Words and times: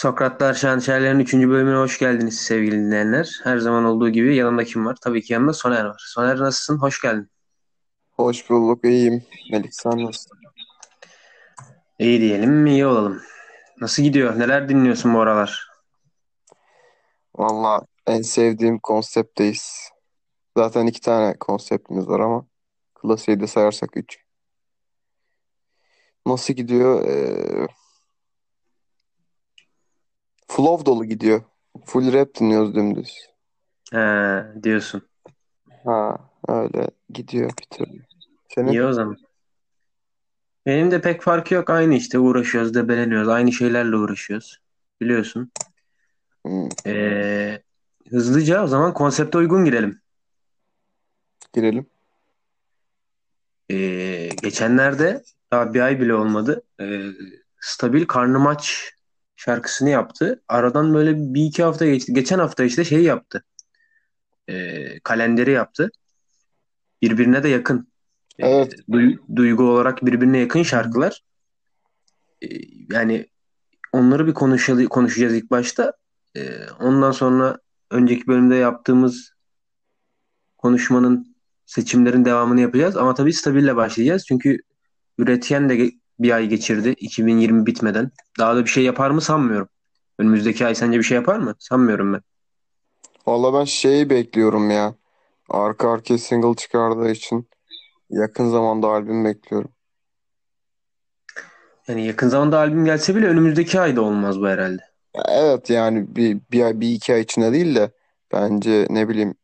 Sokratlar 0.00 0.54
Şanşerler'in 0.54 1.18
3. 1.18 1.34
bölümüne 1.34 1.76
hoş 1.76 1.98
geldiniz 1.98 2.40
sevgili 2.40 2.76
dinleyenler. 2.76 3.40
Her 3.44 3.58
zaman 3.58 3.84
olduğu 3.84 4.10
gibi 4.10 4.36
yanımda 4.36 4.64
kim 4.64 4.86
var? 4.86 4.96
Tabii 5.00 5.22
ki 5.22 5.32
yanımda 5.32 5.52
Soner 5.52 5.84
var. 5.84 6.02
Soner 6.14 6.38
nasılsın? 6.38 6.78
Hoş 6.78 7.02
geldin. 7.02 7.30
Hoş 8.10 8.50
bulduk, 8.50 8.84
iyiyim. 8.84 9.24
Melik 9.52 9.74
sen 9.74 10.04
nasılsın? 10.04 10.38
İyi 11.98 12.20
diyelim, 12.20 12.66
iyi 12.66 12.86
olalım. 12.86 13.22
Nasıl 13.80 14.02
gidiyor? 14.02 14.38
Neler 14.38 14.68
dinliyorsun 14.68 15.14
bu 15.14 15.20
aralar? 15.20 15.70
Valla 17.36 17.80
en 18.06 18.22
sevdiğim 18.22 18.78
konseptteyiz. 18.78 19.90
Zaten 20.56 20.86
iki 20.86 21.00
tane 21.00 21.36
konseptimiz 21.38 22.08
var 22.08 22.20
ama 22.20 22.46
klasiği 22.94 23.40
de 23.40 23.46
sayarsak 23.46 23.96
üç. 23.96 24.18
Nasıl 26.26 26.54
gidiyor? 26.54 27.04
Ee, 27.08 27.66
flow 30.50 30.86
dolu 30.86 31.04
gidiyor. 31.04 31.42
Full 31.84 32.12
rap 32.12 32.34
dinliyoruz 32.34 32.74
dümdüz. 32.74 33.16
He, 33.92 34.44
diyorsun. 34.62 35.08
Ha, 35.84 36.18
öyle 36.48 36.86
gidiyor 37.10 37.50
bir 37.60 37.76
türlü. 37.76 38.02
Senin? 38.54 38.72
İyi 38.72 38.82
o 38.82 38.92
zaman. 38.92 39.16
Benim 40.66 40.90
de 40.90 41.00
pek 41.00 41.22
farkı 41.22 41.54
yok. 41.54 41.70
Aynı 41.70 41.94
işte 41.94 42.18
uğraşıyoruz, 42.18 42.74
debeleniyoruz. 42.74 43.28
Aynı 43.28 43.52
şeylerle 43.52 43.96
uğraşıyoruz. 43.96 44.58
Biliyorsun. 45.00 45.52
Hmm, 46.46 46.68
Ee, 46.86 47.62
hızlıca 48.10 48.64
o 48.64 48.66
zaman 48.66 48.94
konsepte 48.94 49.38
uygun 49.38 49.64
girelim. 49.64 50.00
girelim. 51.52 51.86
Ee, 53.70 54.28
geçenlerde 54.42 55.22
daha 55.52 55.74
bir 55.74 55.80
ay 55.80 56.00
bile 56.00 56.14
olmadı. 56.14 56.62
Ee, 56.80 57.06
Stabil 57.60 58.04
Karnım 58.06 58.46
Aç 58.46 58.90
şarkısını 59.44 59.90
yaptı. 59.90 60.42
Aradan 60.48 60.94
böyle 60.94 61.16
bir 61.34 61.44
iki 61.44 61.62
hafta 61.62 61.86
geçti. 61.86 62.12
Geçen 62.14 62.38
hafta 62.38 62.64
işte 62.64 62.84
şey 62.84 63.02
yaptı. 63.02 63.44
Ee, 64.48 65.00
kalenderi 65.00 65.50
yaptı. 65.50 65.90
Birbirine 67.02 67.42
de 67.42 67.48
yakın. 67.48 67.88
Ee, 68.38 68.48
Evet, 68.48 68.74
duy- 68.88 69.18
duygu 69.36 69.62
olarak 69.62 70.06
birbirine 70.06 70.38
yakın 70.38 70.62
şarkılar. 70.62 71.22
Ee, 72.42 72.46
yani 72.92 73.26
onları 73.92 74.26
bir 74.26 74.34
konuşalı- 74.34 74.88
konuşacağız 74.88 75.34
ilk 75.34 75.50
başta. 75.50 75.92
Ee, 76.36 76.66
ondan 76.80 77.12
sonra 77.12 77.58
önceki 77.90 78.26
bölümde 78.26 78.54
yaptığımız 78.54 79.32
konuşmanın 80.58 81.36
seçimlerin 81.66 82.24
devamını 82.24 82.60
yapacağız. 82.60 82.96
Ama 82.96 83.14
tabii 83.14 83.32
Stabil'le 83.32 83.76
başlayacağız. 83.76 84.24
Çünkü 84.26 84.58
üretken 85.18 85.68
de 85.68 85.90
bir 86.20 86.30
ay 86.30 86.46
geçirdi 86.48 86.88
2020 86.88 87.66
bitmeden. 87.66 88.10
Daha 88.38 88.56
da 88.56 88.64
bir 88.64 88.70
şey 88.70 88.84
yapar 88.84 89.10
mı 89.10 89.20
sanmıyorum. 89.20 89.68
Önümüzdeki 90.18 90.66
ay 90.66 90.74
sence 90.74 90.98
bir 90.98 91.02
şey 91.04 91.14
yapar 91.14 91.38
mı? 91.38 91.54
Sanmıyorum 91.58 92.12
ben. 92.12 92.20
valla 93.26 93.60
ben 93.60 93.64
şeyi 93.64 94.10
bekliyorum 94.10 94.70
ya. 94.70 94.94
Arka 95.48 95.90
arkaya 95.92 96.18
single 96.18 96.54
çıkardığı 96.54 97.10
için 97.10 97.48
yakın 98.10 98.48
zamanda 98.50 98.88
albüm 98.88 99.24
bekliyorum. 99.24 99.70
Yani 101.88 102.06
yakın 102.06 102.28
zamanda 102.28 102.58
albüm 102.58 102.84
gelse 102.84 103.16
bile 103.16 103.26
önümüzdeki 103.26 103.80
ayda 103.80 104.02
olmaz 104.02 104.40
bu 104.40 104.48
herhalde. 104.48 104.82
Evet 105.28 105.70
yani 105.70 106.16
bir, 106.16 106.40
bir 106.52 106.62
ay, 106.64 106.80
bir 106.80 106.88
iki 106.92 107.14
ay 107.14 107.20
içinde 107.20 107.52
değil 107.52 107.74
de 107.74 107.90
bence 108.32 108.86
ne 108.90 109.08
bileyim 109.08 109.34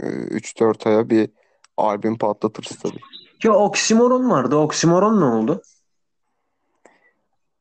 e, 0.00 0.06
üç 0.06 0.60
dört 0.60 0.86
aya 0.86 1.10
bir 1.10 1.30
albüm 1.76 2.18
patlatırız 2.18 2.78
tabii. 2.78 3.00
Ya 3.44 3.52
oksimoron 3.52 4.30
vardı. 4.30 4.56
Oksimoron 4.56 5.20
ne 5.20 5.24
oldu? 5.24 5.62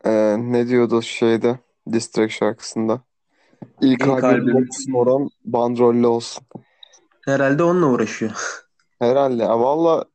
Ee, 0.06 0.36
ne 0.40 0.68
diyordu 0.68 1.02
şeyde 1.02 1.60
Diss 1.92 2.12
Track 2.12 2.32
şarkısında? 2.32 3.02
İlk 3.82 4.02
İlk 4.02 4.24
albüm 4.24 4.56
albüm. 4.56 4.96
oran 4.96 5.30
bandrollü 5.46 6.08
olsun. 6.08 6.44
Herhalde 7.26 7.64
onunla 7.64 7.86
uğraşıyor. 7.86 8.32
Herhalde. 9.00 9.44
Ya 9.44 9.60
valla 9.60 10.06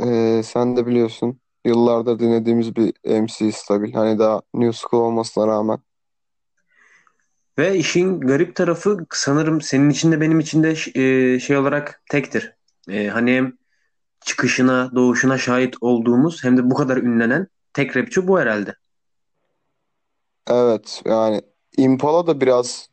e, 0.00 0.42
sen 0.44 0.76
de 0.76 0.86
biliyorsun 0.86 1.40
yıllardır 1.64 2.18
dinlediğimiz 2.18 2.76
bir 2.76 2.92
MC 3.04 3.52
Stabil. 3.52 3.92
Hani 3.92 4.18
daha 4.18 4.42
New 4.54 4.78
School 4.88 5.02
olmasına 5.02 5.46
rağmen. 5.46 5.78
Ve 7.58 7.76
işin 7.76 8.20
garip 8.20 8.56
tarafı 8.56 9.06
sanırım 9.12 9.60
senin 9.60 9.90
için 9.90 10.12
de 10.12 10.20
benim 10.20 10.40
için 10.40 10.62
de 10.62 10.74
e, 10.94 11.38
şey 11.40 11.56
olarak 11.56 12.02
tektir. 12.10 12.56
E, 12.88 13.08
hani 13.08 13.32
hem 13.32 13.52
çıkışına, 14.20 14.90
doğuşuna 14.94 15.38
şahit 15.38 15.76
olduğumuz 15.80 16.44
hem 16.44 16.56
de 16.56 16.70
bu 16.70 16.74
kadar 16.74 16.96
ünlenen 16.96 17.46
tek 17.72 17.96
rapçi 17.96 18.28
bu 18.28 18.40
herhalde. 18.40 18.74
Evet 20.50 21.02
yani 21.06 21.42
Impala 21.76 22.26
da 22.26 22.40
biraz 22.40 22.88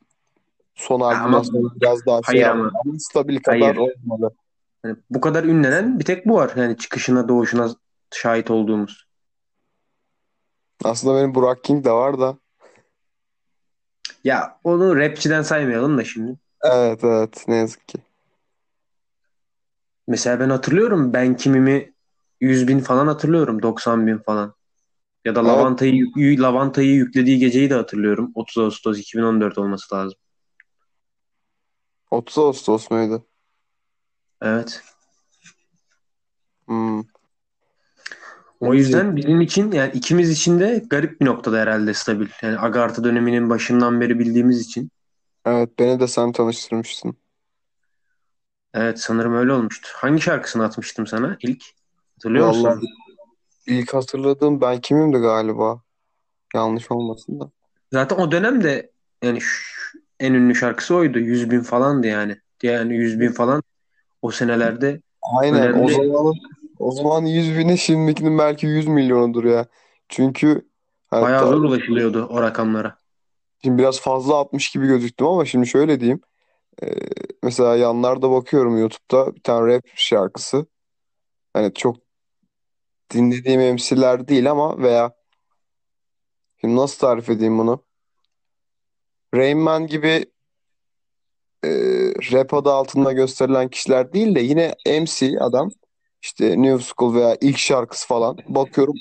son 0.75 1.01
Ha, 1.01 1.06
albümden 1.06 1.25
ama 1.25 1.44
sonra 1.44 1.69
biraz 1.81 2.06
daha 2.06 2.23
şey 2.23 2.25
hayır 2.28 2.41
yaptı. 2.41 2.59
ama 2.59 2.72
Ama 2.85 3.00
Stabil 3.00 3.39
kadar 3.39 3.75
hayır. 3.75 3.78
olmadı. 3.78 4.35
Yani 4.85 4.97
bu 5.09 5.22
kadar 5.22 5.44
ünlenen 5.44 6.00
bir 6.00 6.06
tek 6.06 6.25
bu 6.28 6.35
var. 6.35 6.53
Yani 6.56 6.78
çıkışına, 6.78 7.28
doğuşuna 7.28 7.69
şahit 8.13 8.51
olduğumuz. 8.51 9.06
Aslında 10.84 11.16
benim 11.19 11.35
Burak 11.35 11.63
King 11.63 11.85
de 11.85 11.91
var 11.91 12.19
da. 12.19 12.38
Ya 14.23 14.59
onu 14.63 14.95
rapçiden 14.95 15.41
saymayalım 15.41 15.97
da 15.97 16.03
şimdi. 16.03 16.38
Evet 16.63 17.03
evet 17.03 17.45
ne 17.47 17.56
yazık 17.56 17.88
ki. 17.88 17.97
Mesela 20.07 20.39
ben 20.39 20.50
hatırlıyorum 20.50 21.13
ben 21.13 21.35
kimimi 21.38 21.94
100 22.41 22.68
bin 22.68 22.79
falan 22.79 23.07
hatırlıyorum. 23.07 23.62
90 23.62 24.07
bin 24.07 24.18
falan. 24.18 24.53
Ya 25.25 25.35
da 25.35 25.45
Lavanta'yı 25.45 26.05
Lavanta'yı 26.17 26.93
yüklediği 26.95 27.39
geceyi 27.39 27.69
de 27.69 27.73
hatırlıyorum. 27.73 28.31
30 28.35 28.57
Ağustos 28.57 28.99
2014 28.99 29.57
olması 29.57 29.95
lazım. 29.95 30.17
30 32.11 32.37
Ağustos 32.37 32.91
muydu? 32.91 33.27
Evet. 34.41 34.83
Hmm. 36.67 37.01
O 38.59 38.73
yüzden 38.73 39.15
bizim 39.15 39.41
için 39.41 39.71
yani 39.71 39.91
ikimiz 39.93 40.29
için 40.29 40.59
de 40.59 40.83
garip 40.89 41.21
bir 41.21 41.25
noktada 41.25 41.57
herhalde 41.57 41.93
stabil. 41.93 42.27
Yani 42.41 42.59
Agartha 42.59 43.03
döneminin 43.03 43.49
başından 43.49 44.01
beri 44.01 44.19
bildiğimiz 44.19 44.61
için. 44.61 44.91
Evet 45.45 45.79
beni 45.79 45.99
de 45.99 46.07
sen 46.07 46.31
tanıştırmıştın. 46.31 47.17
Evet 48.73 48.99
sanırım 48.99 49.35
öyle 49.35 49.53
olmuştu. 49.53 49.89
Hangi 49.93 50.21
şarkısını 50.21 50.63
atmıştım 50.63 51.07
sana 51.07 51.38
ilk? 51.41 51.63
Hatırlıyor 52.15 52.47
Vallahi 52.47 52.75
musun? 52.75 52.89
İlk 53.67 53.94
hatırladığım 53.94 54.61
ben 54.61 54.81
kimimdi 54.81 55.17
galiba. 55.17 55.81
Yanlış 56.55 56.91
olmasın 56.91 57.39
da. 57.39 57.51
Zaten 57.94 58.16
o 58.17 58.31
dönemde 58.31 58.91
yani 59.23 59.41
şu- 59.41 59.99
en 60.19 60.33
ünlü 60.33 60.55
şarkısı 60.55 60.95
oydu. 60.95 61.19
100 61.19 61.51
bin 61.51 61.61
falandı 61.61 62.07
yani. 62.07 62.38
Yani 62.63 62.95
100 62.95 63.19
bin 63.19 63.31
falan 63.31 63.63
o 64.21 64.31
senelerde 64.31 65.01
Aynen 65.39 65.73
o 65.73 65.88
önemli. 65.88 65.94
zaman 66.11 66.33
o 66.79 66.91
zaman 66.91 67.25
100 67.25 67.57
bini 67.57 67.77
şimdikinin 67.77 68.38
belki 68.38 68.67
100 68.67 68.88
milyonudur 68.88 69.44
ya. 69.44 69.66
Çünkü 70.09 70.67
Bayağı 71.11 71.39
hatta 71.39 71.51
zor 71.51 71.61
ulaşılıyordu 71.63 72.25
o 72.25 72.41
rakamlara. 72.41 72.97
şimdi 73.63 73.77
biraz 73.77 74.00
fazla 74.01 74.39
atmış 74.39 74.69
gibi 74.71 74.88
gözüktüm 74.88 75.27
ama 75.27 75.45
şimdi 75.45 75.67
şöyle 75.67 76.00
diyeyim. 76.00 76.21
Ee, 76.83 76.88
mesela 77.44 77.75
yanlarda 77.75 78.31
bakıyorum 78.31 78.77
YouTube'da 78.77 79.35
bir 79.35 79.41
tane 79.44 79.73
rap 79.75 79.83
şarkısı. 79.95 80.66
Hani 81.53 81.73
çok 81.73 81.97
dinlediğim 83.13 83.73
MC'ler 83.73 84.27
değil 84.27 84.51
ama 84.51 84.77
veya 84.77 85.11
şimdi 86.61 86.75
nasıl 86.75 86.99
tarif 86.99 87.29
edeyim 87.29 87.57
bunu? 87.57 87.83
Rain 89.35 89.57
Man 89.57 89.88
gibi 89.88 90.25
e, 91.63 91.69
rap 92.31 92.53
adı 92.53 92.71
altında 92.71 93.11
gösterilen 93.11 93.69
kişiler 93.69 94.13
değil 94.13 94.35
de 94.35 94.39
yine 94.39 94.75
MC 94.85 95.39
adam 95.39 95.69
işte 96.21 96.61
New 96.61 96.83
School 96.83 97.16
veya 97.16 97.38
ilk 97.41 97.57
şarkısı 97.57 98.07
falan 98.07 98.38
bakıyorum 98.47 98.95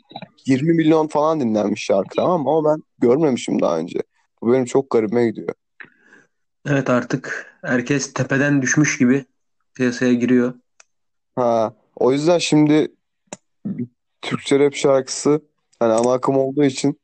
20 0.47 0.73
milyon 0.73 1.09
falan 1.09 1.41
dinlenmiş 1.41 1.85
şarkı 1.85 2.17
tamam 2.17 2.49
ama 2.49 2.71
ben 2.71 2.83
görmemişim 2.99 3.63
daha 3.63 3.79
önce. 3.79 3.99
Bu 4.43 4.53
benim 4.53 4.65
çok 4.65 4.91
garibime 4.91 5.27
gidiyor. 5.27 5.55
Evet 6.67 6.91
artık 6.91 7.57
herkes 7.65 8.13
tepeden 8.13 8.63
düşmüş 8.63 8.99
gibi 8.99 9.25
piyasaya 9.75 10.15
giriyor. 10.15 10.55
Ha, 11.37 11.75
o 11.97 12.13
yüzden 12.13 12.39
şimdi 12.39 12.89
Türkçe 14.23 14.59
rap 14.59 14.75
şarkısı 14.75 15.41
hani 15.79 15.93
ana 15.93 16.13
akım 16.13 16.37
olduğu 16.37 16.65
için 16.65 17.01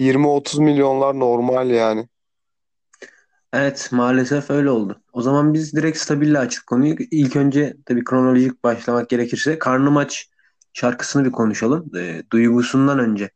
20-30 0.00 0.58
milyonlar 0.60 1.18
normal 1.18 1.70
yani. 1.70 2.08
Evet 3.52 3.88
maalesef 3.92 4.50
öyle 4.50 4.70
oldu. 4.70 5.02
O 5.12 5.22
zaman 5.22 5.54
biz 5.54 5.72
direkt 5.72 5.98
stabille 5.98 6.38
açtık 6.38 6.66
konuyu. 6.66 6.96
İlk 7.10 7.36
önce 7.36 7.76
tabii 7.86 8.04
kronolojik 8.04 8.64
başlamak 8.64 9.08
gerekirse 9.08 9.58
Karnım 9.58 9.96
Aç 9.96 10.28
şarkısını 10.72 11.24
bir 11.24 11.32
konuşalım. 11.32 11.96
E, 11.96 12.22
duygusundan 12.32 12.98
önce, 12.98 13.30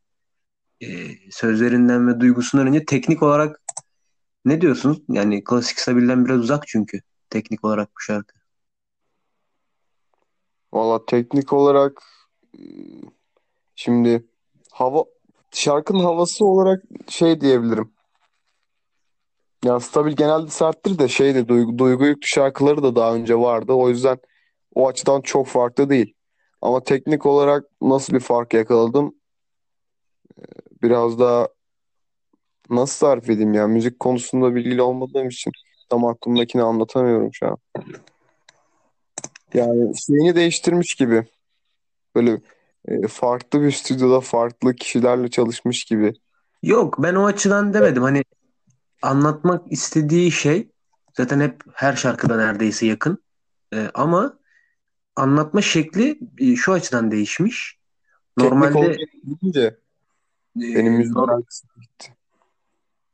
e, 0.81 0.87
sözlerinden 1.31 2.09
ve 2.09 2.21
duygusundan 2.21 2.67
önce 2.67 2.85
teknik 2.85 3.23
olarak 3.23 3.61
ne 4.45 4.61
diyorsunuz? 4.61 4.99
Yani 5.09 5.45
klasik 5.45 5.81
stabilden 5.81 6.25
biraz 6.25 6.41
uzak 6.41 6.67
çünkü 6.69 7.01
teknik 7.31 7.65
olarak 7.65 7.89
bu 7.97 8.01
şarkı. 8.01 8.35
Valla 10.73 11.07
teknik 11.07 11.53
olarak 11.53 12.03
şimdi 13.75 14.25
hava 14.71 15.05
şarkının 15.53 16.05
havası 16.05 16.45
olarak 16.45 16.83
şey 17.09 17.41
diyebilirim. 17.41 17.93
Ya 19.65 19.81
stabil 19.81 20.13
genelde 20.13 20.51
serttir 20.51 20.99
de 20.99 21.09
şeyde 21.09 21.49
duygu, 21.49 21.79
duygu 21.79 22.07
yüklü 22.07 22.27
şarkıları 22.27 22.83
da 22.83 22.97
daha 22.97 23.15
önce 23.15 23.39
vardı. 23.39 23.73
O 23.73 23.89
yüzden 23.89 24.19
o 24.75 24.89
açıdan 24.89 25.21
çok 25.21 25.47
farklı 25.47 25.91
değil. 25.91 26.15
Ama 26.63 26.85
teknik 26.85 27.27
olarak 27.27 27.65
nasıl 27.83 28.13
bir 28.15 28.21
fark 28.21 28.55
yakaladım? 28.55 29.15
Biraz 30.83 31.19
daha 31.19 31.49
nasıl 32.71 33.07
tarif 33.07 33.31
edeyim 33.31 33.55
ya? 33.55 33.67
Müzik 33.67 34.01
konusunda 34.01 34.55
bilgili 34.55 34.83
olmadığım 34.83 35.29
için 35.29 35.53
tam 35.89 36.05
aklımdakini 36.05 36.63
anlatamıyorum 36.63 37.31
şu 37.33 37.47
an. 37.47 37.57
Yani 39.55 39.93
şeyini 40.07 40.35
değiştirmiş 40.35 40.95
gibi. 40.95 41.27
Böyle 42.17 42.41
e, 42.89 43.09
farklı 43.09 43.63
bir 43.63 43.71
stüdyoda 43.71 44.21
farklı 44.21 44.75
kişilerle 44.75 45.29
çalışmış 45.29 45.85
gibi. 45.85 46.13
Yok 46.63 47.03
ben 47.03 47.15
o 47.15 47.27
açıdan 47.27 47.75
demedim. 47.75 48.03
Hani 48.03 48.25
anlatmak 49.03 49.73
istediği 49.73 50.31
şey 50.31 50.69
zaten 51.17 51.41
hep 51.41 51.63
her 51.73 51.97
şarkıda 51.97 52.37
neredeyse 52.37 52.87
yakın. 52.87 53.19
Ee, 53.75 53.91
ama 53.95 54.39
anlatma 55.17 55.63
şekli 55.63 56.19
e, 56.39 56.57
şu 56.57 56.73
açıdan 56.73 57.11
değişmiş. 57.11 57.79
Normalde 58.37 58.97
benim 60.57 60.93
e, 60.93 60.97
müzikten 60.97 61.43
kısım 61.43 61.71
gitti. 61.81 62.15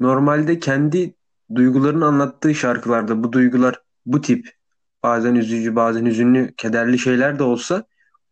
normalde 0.00 0.58
kendi 0.58 1.14
duygularını 1.54 2.06
anlattığı 2.06 2.54
şarkılarda 2.54 3.22
bu 3.22 3.32
duygular 3.32 3.82
bu 4.06 4.20
tip 4.20 4.50
bazen 5.02 5.34
üzücü, 5.34 5.76
bazen 5.76 6.06
hüzünlü, 6.06 6.54
kederli 6.56 6.98
şeyler 6.98 7.38
de 7.38 7.42
olsa 7.42 7.84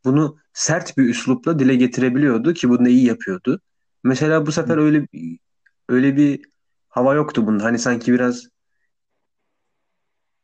bunu 0.04 0.38
sert 0.54 0.98
bir 0.98 1.04
üslupla 1.08 1.58
dile 1.58 1.76
getirebiliyordu 1.76 2.54
ki 2.54 2.68
bunu 2.68 2.84
da 2.84 2.88
iyi 2.88 3.06
yapıyordu. 3.06 3.60
Mesela 4.04 4.46
bu 4.46 4.52
sefer 4.52 4.78
öyle 4.78 5.08
öyle 5.88 6.16
bir 6.16 6.44
hava 6.88 7.14
yoktu 7.14 7.46
bunda. 7.46 7.64
Hani 7.64 7.78
sanki 7.78 8.12
biraz 8.12 8.48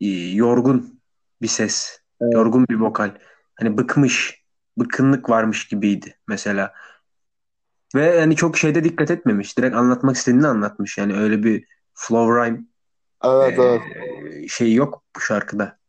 e, 0.01 0.07
yorgun 0.35 1.01
bir 1.43 1.49
ses, 1.49 2.01
Evet. 2.21 2.35
yorgun 2.35 2.67
bir 2.69 2.75
vokal. 2.75 3.11
Hani 3.55 3.79
bıkmış, 3.79 4.45
bıkkınlık 4.79 5.31
varmış 5.31 5.69
gibiydi 5.69 6.19
mesela. 6.29 6.73
Ve 7.95 8.05
yani 8.05 8.37
çok 8.37 8.59
şeyde 8.59 8.85
dikkat 8.85 9.11
etmemiş. 9.11 9.59
Direkt 9.59 9.77
anlatmak 9.77 10.17
istediğini 10.17 10.47
anlatmış. 10.47 10.99
Yani 10.99 11.17
öyle 11.17 11.43
bir 11.43 11.65
flow 11.95 12.45
rhyme 12.45 12.61
Evet 13.25 13.59
evet. 13.59 13.83
e, 14.45 14.49
şey 14.49 14.75
yok 14.75 15.05
bu 15.17 15.21
şarkıda. 15.21 15.80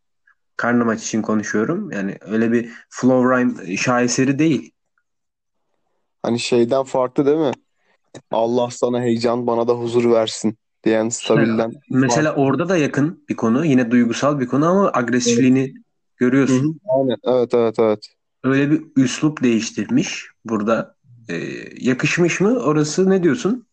Karnım 0.57 0.89
aç 0.89 1.03
için 1.03 1.21
konuşuyorum. 1.21 1.91
Yani 1.91 2.17
öyle 2.21 2.51
bir 2.51 2.69
flow 2.89 3.35
rhyme 3.35 3.77
şaheseri 3.77 4.39
değil. 4.39 4.71
Hani 6.23 6.39
şeyden 6.39 6.83
farklı 6.83 7.25
değil 7.25 7.37
mi? 7.37 7.51
Allah 8.31 8.69
sana 8.71 9.01
heyecan 9.01 9.47
bana 9.47 9.67
da 9.67 9.73
huzur 9.73 10.11
versin 10.11 10.57
diyen 10.83 11.09
stabilden 11.09 11.71
mesela 11.89 12.29
farklı. 12.29 12.41
orada 12.41 12.69
da 12.69 12.77
yakın 12.77 13.25
bir 13.29 13.35
konu. 13.35 13.65
Yine 13.65 13.91
duygusal 13.91 14.39
bir 14.39 14.47
konu 14.47 14.69
ama 14.69 14.85
Evet. 14.85 14.95
agresifliğini 14.95 15.59
Hı 15.59 15.67
hı. 15.67 15.77
görüyorsun. 16.17 16.79
Aynen. 16.89 17.17
Evet 17.23 17.53
evet 17.53 17.75
evet. 17.79 18.07
Öyle 18.43 18.71
bir 18.71 18.83
üslup 18.95 19.43
değiştirmiş 19.43 20.25
burada. 20.45 20.95
E, 21.29 21.35
yakışmış 21.79 22.41
mı? 22.41 22.59
Orası 22.59 23.09
ne 23.09 23.23
diyorsun? 23.23 23.67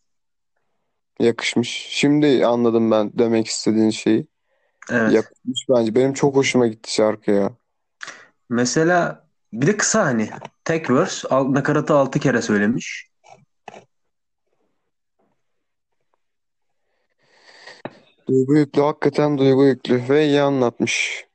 Yakışmış. 1.20 1.86
Şimdi 1.90 2.46
anladım 2.46 2.90
ben 2.90 3.10
demek 3.18 3.46
istediğin 3.46 3.90
şeyi. 3.90 4.26
Evet. 4.90 5.12
Yakışmış 5.12 5.66
bence. 5.68 5.94
Benim 5.94 6.12
çok 6.12 6.36
hoşuma 6.36 6.66
gitti 6.66 6.94
şarkı 6.94 7.30
ya. 7.30 7.50
Mesela 8.50 9.26
bir 9.52 9.66
de 9.66 9.76
kısa 9.76 10.04
hani. 10.04 10.30
Tek 10.64 10.90
verse 10.90 11.28
al, 11.28 11.54
nakaratı 11.54 11.94
altı 11.94 12.20
kere 12.20 12.42
söylemiş. 12.42 13.08
Duygu 18.28 18.56
yüklü. 18.56 18.82
Hakikaten 18.82 19.38
duygu 19.38 19.66
yüklü. 19.66 20.08
Ve 20.08 20.26
iyi 20.26 20.40
anlatmış. 20.40 21.26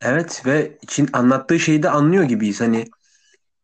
Evet 0.00 0.42
ve 0.46 0.78
için 0.82 1.08
anlattığı 1.12 1.60
şeyi 1.60 1.82
de 1.82 1.90
anlıyor 1.90 2.24
gibiyiz. 2.24 2.60
Hani 2.60 2.84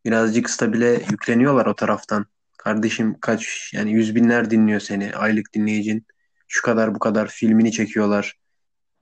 birazcık 0.05 0.51
stabile 0.51 0.91
yükleniyorlar 1.11 1.67
o 1.67 1.75
taraftan. 1.75 2.27
Kardeşim 2.59 3.17
kaç 3.21 3.71
yani 3.75 3.93
yüz 3.93 4.15
binler 4.15 4.51
dinliyor 4.51 4.81
seni 4.81 5.17
aylık 5.17 5.55
dinleyicin. 5.55 6.07
Şu 6.55 6.63
kadar 6.63 6.95
bu 6.95 6.99
kadar 6.99 7.29
filmini 7.29 7.73
çekiyorlar. 7.73 8.39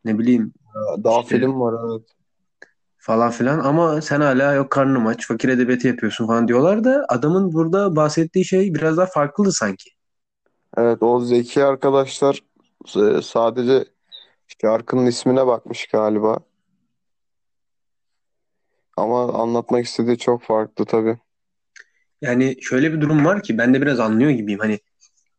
Ne 0.05 0.19
bileyim 0.19 0.53
Daha 1.05 1.21
işte 1.21 1.37
film 1.37 1.61
var 1.61 1.75
evet. 1.91 2.09
falan 2.99 3.31
filan 3.31 3.59
ama 3.59 4.01
sen 4.01 4.21
hala 4.21 4.53
yok 4.53 4.71
karnım 4.71 5.07
aç 5.07 5.27
fakir 5.27 5.49
edebiyatı 5.49 5.89
yapıyorsun 5.89 6.27
falan 6.27 6.49
diyorlar 6.49 6.85
da 6.85 7.07
adamın 7.09 7.53
burada 7.53 7.97
bahsettiği 7.97 8.45
şey 8.45 8.75
biraz 8.75 8.97
daha 8.97 9.07
farklı 9.07 9.53
sanki. 9.53 9.91
Evet 10.77 11.03
o 11.03 11.21
zeki 11.21 11.65
arkadaşlar 11.65 12.43
e, 12.97 13.23
sadece 13.23 13.85
şarkının 14.63 15.07
ismine 15.07 15.47
bakmış 15.47 15.87
galiba. 15.87 16.39
Ama 18.97 19.33
anlatmak 19.33 19.85
istediği 19.85 20.19
çok 20.19 20.43
farklı 20.43 20.85
tabii. 20.85 21.19
Yani 22.23 22.57
şöyle 22.61 22.93
bir 22.93 23.01
durum 23.01 23.25
var 23.25 23.43
ki 23.43 23.59
ben 23.59 23.75
de 23.75 23.83
biraz 23.83 24.01
anlıyor 24.01 24.31
gibiyim. 24.31 24.61
Hani 24.61 24.79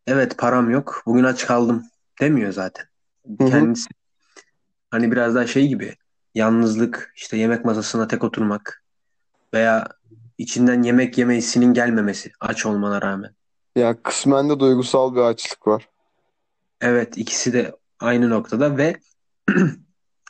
evet 0.07 0.37
param 0.37 0.69
yok 0.69 1.03
bugün 1.05 1.23
aç 1.23 1.45
kaldım 1.45 1.83
demiyor 2.21 2.51
zaten. 2.51 2.85
Hı 3.37 3.43
hı. 3.43 3.49
Kendisi 3.49 3.89
hani 4.91 5.11
biraz 5.11 5.35
daha 5.35 5.47
şey 5.47 5.67
gibi 5.67 5.95
yalnızlık 6.35 7.13
işte 7.15 7.37
yemek 7.37 7.65
masasına 7.65 8.07
tek 8.07 8.23
oturmak 8.23 8.83
veya 9.53 9.87
içinden 10.37 10.83
yemek 10.83 11.17
yeme 11.17 11.37
hissinin 11.37 11.73
gelmemesi 11.73 12.31
aç 12.39 12.65
olmana 12.65 13.01
rağmen. 13.01 13.35
Ya 13.75 14.03
kısmen 14.03 14.49
de 14.49 14.59
duygusal 14.59 15.15
bir 15.15 15.21
açlık 15.21 15.67
var. 15.67 15.89
Evet 16.81 17.17
ikisi 17.17 17.53
de 17.53 17.75
aynı 17.99 18.29
noktada 18.29 18.77
ve 18.77 18.99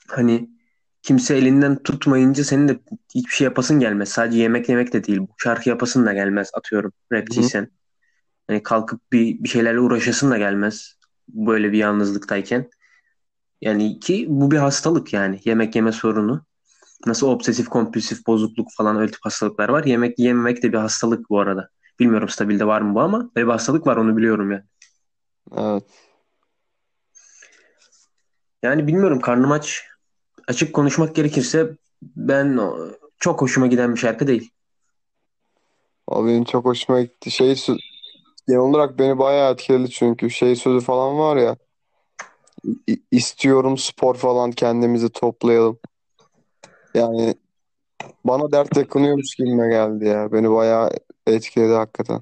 hani 0.08 0.50
kimse 1.02 1.38
elinden 1.38 1.84
tutmayınca 1.84 2.44
senin 2.44 2.68
de 2.68 2.80
hiçbir 3.16 3.34
şey 3.34 3.46
yapasın 3.46 3.80
gelmez. 3.80 4.10
Sadece 4.10 4.40
yemek 4.40 4.70
yemek 4.70 4.94
de 4.94 5.04
değil. 5.04 5.20
Bu 5.20 5.34
şarkı 5.38 5.70
yapasın 5.70 6.06
da 6.06 6.14
gelmez 6.14 6.52
atıyorum 6.54 6.92
rapçiysen. 7.12 7.68
Hani 8.48 8.64
kalkıp 8.64 9.12
bir, 9.12 9.44
bir 9.44 9.50
şeylerle 9.50 9.80
uğraşasın 9.80 10.32
da 10.32 10.38
gelmez. 10.38 10.96
Böyle 11.34 11.72
bir 11.72 11.78
yalnızlıktayken. 11.78 12.70
Yani 13.62 14.00
ki 14.00 14.26
bu 14.30 14.52
bir 14.52 14.58
hastalık 14.58 15.14
yani. 15.14 15.40
Yemek 15.46 15.76
yeme 15.76 15.92
sorunu. 15.92 16.46
Nasıl 17.06 17.28
obsesif 17.28 17.70
kompulsif 17.70 18.28
bozukluk 18.28 18.68
falan 18.78 18.98
öyle 18.98 19.12
tip 19.12 19.26
hastalıklar 19.26 19.70
var. 19.70 19.84
Yemek 19.84 20.20
yememek 20.20 20.64
de 20.64 20.74
bir 20.74 20.78
hastalık 20.78 21.30
bu 21.30 21.40
arada. 21.40 21.70
Bilmiyorum 22.00 22.30
stabilde 22.30 22.68
var 22.68 22.82
mı 22.82 22.96
bu 22.96 23.02
ama 23.02 23.32
böyle 23.36 23.48
bir 23.48 23.52
hastalık 23.52 23.88
var 23.88 23.98
onu 23.98 24.18
biliyorum 24.18 24.52
yani. 24.52 24.64
Evet. 25.58 25.84
Yani 28.64 28.88
bilmiyorum 28.88 29.20
karnım 29.20 29.52
aç. 29.52 29.84
Açık 30.48 30.74
konuşmak 30.74 31.16
gerekirse 31.16 31.78
ben 32.02 32.60
çok 33.20 33.42
hoşuma 33.42 33.68
giden 33.68 33.96
bir 33.96 34.00
şarkı 34.00 34.28
değil. 34.28 34.52
O 36.08 36.26
benim 36.26 36.44
çok 36.44 36.66
hoşuma 36.66 37.02
gitti. 37.02 37.32
Şey 37.32 37.56
genel 38.48 38.60
olarak 38.62 39.00
beni 39.00 39.20
bayağı 39.20 39.54
etkiledi 39.54 39.90
çünkü 39.90 40.30
şey 40.30 40.56
sözü 40.56 40.86
falan 40.86 41.18
var 41.20 41.38
ya 41.38 41.58
i- 42.88 43.02
istiyorum 43.12 43.78
spor 43.78 44.16
falan 44.16 44.52
kendimizi 44.52 45.10
toplayalım. 45.10 45.80
Yani 46.94 47.36
bana 48.26 48.52
dert 48.52 48.78
yakınıyormuş 48.78 49.36
gibime 49.36 49.70
geldi 49.70 50.06
ya. 50.06 50.32
Beni 50.34 50.52
bayağı 50.52 50.90
etkiledi 51.28 51.74
hakikaten. 51.74 52.22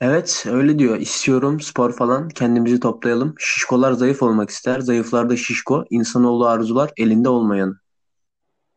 Evet 0.00 0.44
öyle 0.48 0.78
diyor. 0.78 0.96
İstiyorum 0.96 1.60
spor 1.60 1.92
falan 1.92 2.28
kendimizi 2.28 2.80
toplayalım. 2.80 3.34
Şişkolar 3.38 3.92
zayıf 3.92 4.22
olmak 4.22 4.50
ister. 4.50 4.80
Zayıflar 4.80 5.30
da 5.30 5.36
şişko. 5.36 5.84
İnsanoğlu 5.90 6.46
arzular 6.46 6.90
elinde 6.96 7.28
olmayanı. 7.28 7.78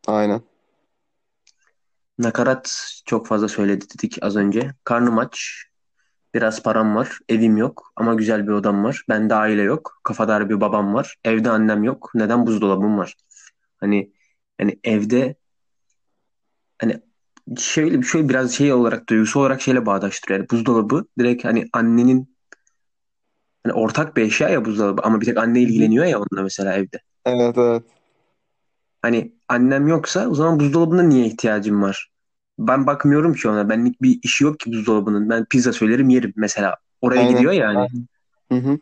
Aynen. 0.08 0.42
Nakarat 2.18 2.92
çok 3.06 3.28
fazla 3.28 3.48
söyledi 3.48 3.86
dedik 3.94 4.18
az 4.22 4.36
önce. 4.36 4.72
Karnım 4.84 5.18
aç. 5.18 5.66
Biraz 6.34 6.64
param 6.64 6.96
var. 6.96 7.20
Evim 7.30 7.58
yok 7.58 7.94
ama 7.96 8.14
güzel 8.14 8.48
bir 8.48 8.52
odam 8.52 8.84
var. 8.84 9.04
Bende 9.10 9.36
aile 9.36 9.62
yok. 9.62 10.00
Kafadar 10.04 10.50
bir 10.50 10.62
babam 10.62 10.94
var. 10.94 11.16
Evde 11.24 11.50
annem 11.50 11.84
yok. 11.84 12.12
Neden 12.16 12.48
buzdolabım 12.48 12.98
var? 12.98 13.16
Hani 13.78 14.12
hani 14.58 14.80
evde 14.84 15.36
hani 16.82 17.02
şöyle 17.58 18.02
şöyle 18.02 18.30
biraz 18.30 18.52
şey 18.52 18.74
olarak 18.74 19.10
duygusu 19.10 19.40
olarak 19.40 19.62
şeyle 19.62 19.86
bağdaştırıyor. 19.86 20.40
Yani 20.40 20.50
buzdolabı 20.50 21.06
direkt 21.20 21.46
hani 21.46 21.66
annenin 21.74 22.36
hani 23.64 23.74
ortak 23.74 24.18
bir 24.18 24.22
eşya 24.22 24.50
ya 24.50 24.66
buzdolabı 24.66 25.02
ama 25.02 25.22
bir 25.22 25.26
tek 25.26 25.38
anne 25.38 25.62
ilgileniyor 25.62 26.06
ya 26.06 26.20
onunla 26.20 26.44
mesela 26.44 26.74
evde. 26.74 27.02
Evet 27.26 27.58
evet. 27.58 27.84
Hani 29.02 29.34
annem 29.48 29.88
yoksa 29.88 30.28
o 30.30 30.36
zaman 30.36 30.60
buzdolabına 30.60 31.04
niye 31.04 31.26
ihtiyacım 31.26 31.82
var? 31.82 32.12
Ben 32.60 32.88
bakmıyorum 32.88 33.34
ki 33.34 33.50
ona. 33.50 33.70
Benlik 33.70 34.02
bir 34.02 34.20
işi 34.24 34.44
yok 34.44 34.60
ki 34.60 34.72
buzdolabının. 34.72 35.30
Ben 35.30 35.46
pizza 35.46 35.74
söylerim 35.74 36.10
yerim 36.10 36.34
mesela. 36.36 36.76
Oraya 37.02 37.20
Aynen. 37.20 37.34
gidiyor 37.34 37.52
yani. 37.52 37.78
Aynen. 37.78 38.08
Hı 38.52 38.70
hı. 38.70 38.80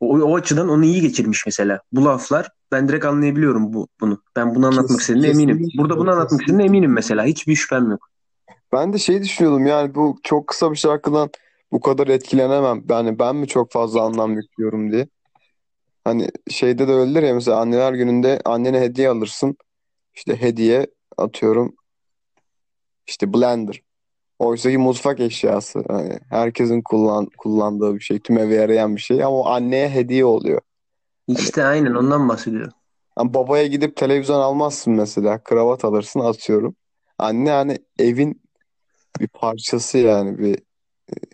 O, 0.00 0.18
o 0.18 0.36
açıdan 0.36 0.68
onu 0.68 0.84
iyi 0.84 1.00
geçirmiş 1.00 1.46
mesela. 1.46 1.80
Bu 1.92 2.04
laflar 2.04 2.50
ben 2.72 2.88
direkt 2.88 3.04
anlayabiliyorum 3.04 3.72
bu, 3.72 3.88
bunu. 4.00 4.22
Ben 4.36 4.54
bunu 4.54 4.66
anlatmak 4.66 4.88
Kes, 4.88 5.00
istediğine 5.00 5.28
eminim. 5.28 5.68
Burada 5.78 5.98
bunu 5.98 6.10
anlatmak 6.10 6.40
istediğine 6.40 6.64
eminim 6.64 6.92
mesela. 6.92 7.24
Hiçbir 7.24 7.54
şüphem 7.54 7.90
yok. 7.90 8.08
Ben 8.72 8.92
de 8.92 8.98
şey 8.98 9.22
düşünüyordum 9.22 9.66
yani 9.66 9.94
bu 9.94 10.18
çok 10.22 10.46
kısa 10.46 10.72
bir 10.72 10.76
şarkıdan 10.76 11.30
bu 11.72 11.80
kadar 11.80 12.08
etkilenemem. 12.08 12.84
Yani 12.90 13.18
ben 13.18 13.36
mi 13.36 13.48
çok 13.48 13.72
fazla 13.72 14.02
anlam 14.02 14.34
yüklüyorum 14.34 14.92
diye. 14.92 15.08
Hani 16.04 16.30
şeyde 16.50 16.88
de 16.88 16.92
öyledir 16.92 17.22
ya 17.22 17.34
mesela 17.34 17.60
anneler 17.60 17.92
gününde 17.92 18.40
annene 18.44 18.80
hediye 18.80 19.08
alırsın. 19.08 19.56
İşte 20.14 20.40
hediye 20.40 20.86
atıyorum 21.16 21.76
işte 23.06 23.34
blender. 23.34 23.82
Oysa 24.38 24.70
ki 24.70 24.78
mutfak 24.78 25.20
eşyası. 25.20 25.84
Hani 25.88 26.18
herkesin 26.30 26.82
kullan, 26.82 27.28
kullandığı 27.38 27.94
bir 27.94 28.00
şey. 28.00 28.20
Tüm 28.20 28.38
eve 28.38 28.54
yarayan 28.54 28.96
bir 28.96 29.00
şey. 29.00 29.24
Ama 29.24 29.36
o 29.36 29.46
anneye 29.48 29.90
hediye 29.90 30.24
oluyor. 30.24 30.62
Hani, 31.34 31.44
İşte 31.44 31.64
aynen 31.64 31.94
ondan 31.94 32.28
bahsediyorum. 32.28 32.72
hani 33.16 33.34
babaya 33.34 33.66
gidip 33.66 33.96
televizyon 33.96 34.40
almazsın 34.40 34.92
mesela. 34.94 35.42
Kravat 35.44 35.84
alırsın 35.84 36.20
atıyorum. 36.20 36.76
Anne 37.18 37.50
hani 37.50 37.78
evin 37.98 38.42
bir 39.20 39.28
parçası 39.28 39.98
yani. 39.98 40.38
Bir 40.38 40.58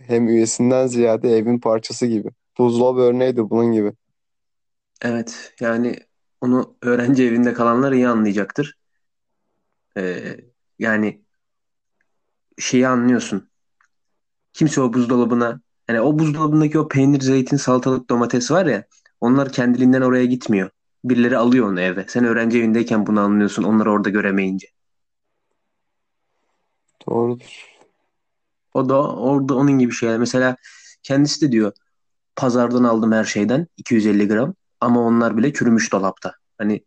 hem 0.01 0.29
üyesinden 0.29 0.89
ziyade 0.89 1.39
evin 1.39 1.61
parçası 1.61 2.07
gibi. 2.07 2.29
Buzdolabı 2.59 3.01
örneği 3.01 3.37
de 3.39 3.51
bunun 3.51 3.73
gibi. 3.73 3.93
Evet 5.03 5.55
yani 5.61 5.97
onu 6.41 6.77
öğrenci 6.83 7.25
evinde 7.25 7.53
kalanlar 7.55 7.93
iyi 7.93 8.09
anlayacaktır. 8.09 8.77
Ee, 9.97 10.37
yani 10.79 11.25
şeyi 12.61 12.89
anlıyorsun. 12.89 13.51
Kimse 14.53 14.81
o 14.81 14.93
buzdolabına 14.93 15.61
yani 15.89 16.01
o 16.01 16.19
buzdolabındaki 16.19 16.79
o 16.79 16.89
peynir, 16.89 17.21
zeytin, 17.21 17.57
salatalık, 17.57 18.11
domates 18.11 18.51
var 18.51 18.67
ya 18.67 18.85
onlar 19.21 19.53
kendiliğinden 19.53 20.01
oraya 20.01 20.25
gitmiyor. 20.25 20.71
Birileri 21.05 21.37
alıyor 21.37 21.69
onu 21.69 21.81
eve. 21.81 22.05
Sen 22.09 22.25
öğrenci 22.25 22.59
evindeyken 22.59 23.07
bunu 23.07 23.21
anlıyorsun 23.21 23.63
onları 23.63 23.93
orada 23.93 24.11
göremeyince. 24.11 24.69
Doğrudur. 27.09 27.71
O 28.75 28.89
da 28.89 29.15
orada 29.17 29.55
onun 29.55 29.79
gibi 29.79 29.93
şeyler. 29.93 30.19
Mesela 30.19 30.57
kendisi 31.03 31.41
de 31.47 31.53
diyor 31.53 31.73
pazardan 32.37 32.85
aldım 32.85 33.13
her 33.13 33.25
şeyden 33.25 33.67
250 33.77 34.29
gram 34.29 34.55
ama 34.81 35.01
onlar 35.01 35.37
bile 35.37 35.53
çürümüş 35.53 35.93
dolapta. 35.93 36.35
Hani 36.59 36.85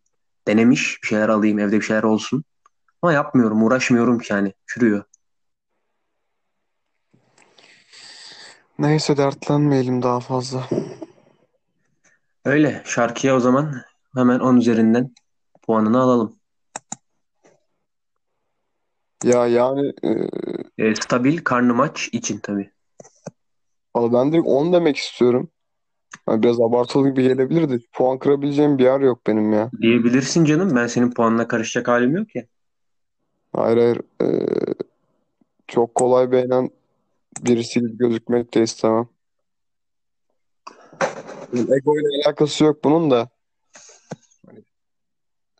denemiş 0.48 0.98
bir 1.02 1.08
şeyler 1.08 1.28
alayım 1.28 1.58
evde 1.58 1.76
bir 1.76 1.84
şeyler 1.84 2.02
olsun. 2.02 2.44
Ama 3.02 3.12
yapmıyorum 3.12 3.62
uğraşmıyorum 3.62 4.18
ki 4.18 4.32
yani 4.32 4.54
çürüyor. 4.66 5.04
Neyse 8.78 9.16
dertlenmeyelim 9.16 10.02
daha 10.02 10.20
fazla. 10.20 10.68
Öyle 12.44 12.82
şarkıya 12.84 13.36
o 13.36 13.40
zaman 13.40 13.74
hemen 14.16 14.38
10 14.40 14.56
üzerinden 14.56 15.14
puanını 15.62 16.00
alalım. 16.00 16.36
Ya 19.24 19.46
yani 19.46 19.92
e, 20.04 20.10
E, 20.78 20.94
stabil 20.94 21.38
karnı 21.38 21.74
maç 21.74 22.08
için 22.12 22.38
tabii. 22.38 22.70
valla 23.96 24.12
ben 24.12 24.32
direkt 24.32 24.46
10 24.46 24.72
demek 24.72 24.96
istiyorum. 24.96 25.50
Hani 26.26 26.42
biraz 26.42 26.60
abartılı 26.60 27.08
gibi 27.08 27.22
gelebilir 27.22 27.68
de 27.68 27.78
puan 27.92 28.18
kırabileceğim 28.18 28.78
bir 28.78 28.84
yer 28.84 29.00
yok 29.00 29.26
benim 29.26 29.52
ya. 29.52 29.70
Diyebilirsin 29.80 30.44
canım 30.44 30.76
ben 30.76 30.86
senin 30.86 31.10
puanına 31.10 31.48
karışacak 31.48 31.88
halim 31.88 32.16
yok 32.16 32.34
ya. 32.34 32.44
Hayır 33.52 33.76
hayır. 33.76 34.00
e, 34.22 34.46
çok 35.66 35.94
kolay 35.94 36.32
beğenen 36.32 36.70
birisi 37.40 37.80
gibi 37.80 37.96
gözükmek 37.98 38.54
de 38.54 38.62
istemem. 38.62 39.08
Ego 41.54 41.98
ile 41.98 42.26
alakası 42.26 42.64
yok 42.64 42.84
bunun 42.84 43.10
da. 43.10 43.28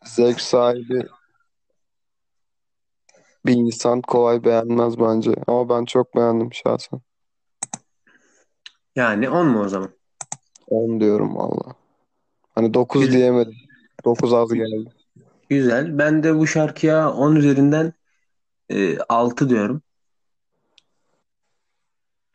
Zevk 0.05 0.41
sahibi 0.41 1.07
bir 3.45 3.53
insan 3.53 4.01
kolay 4.01 4.43
beğenmez 4.43 4.99
bence. 4.99 5.31
Ama 5.47 5.69
ben 5.69 5.85
çok 5.85 6.15
beğendim 6.15 6.53
şahsen. 6.53 7.01
Yani 8.95 9.29
10 9.29 9.47
mu 9.47 9.61
o 9.61 9.67
zaman? 9.67 9.89
10 10.67 10.99
diyorum 10.99 11.35
valla. 11.35 11.75
Hani 12.55 12.73
9 12.73 13.01
Güzel. 13.01 13.17
diyemedim. 13.17 13.55
9 14.05 14.33
az 14.33 14.53
geldi. 14.53 14.89
Güzel. 15.49 15.97
Ben 15.97 16.23
de 16.23 16.35
bu 16.35 16.47
şarkıya 16.47 17.11
10 17.13 17.35
üzerinden 17.35 17.93
e, 18.69 18.97
6 18.99 19.49
diyorum. 19.49 19.81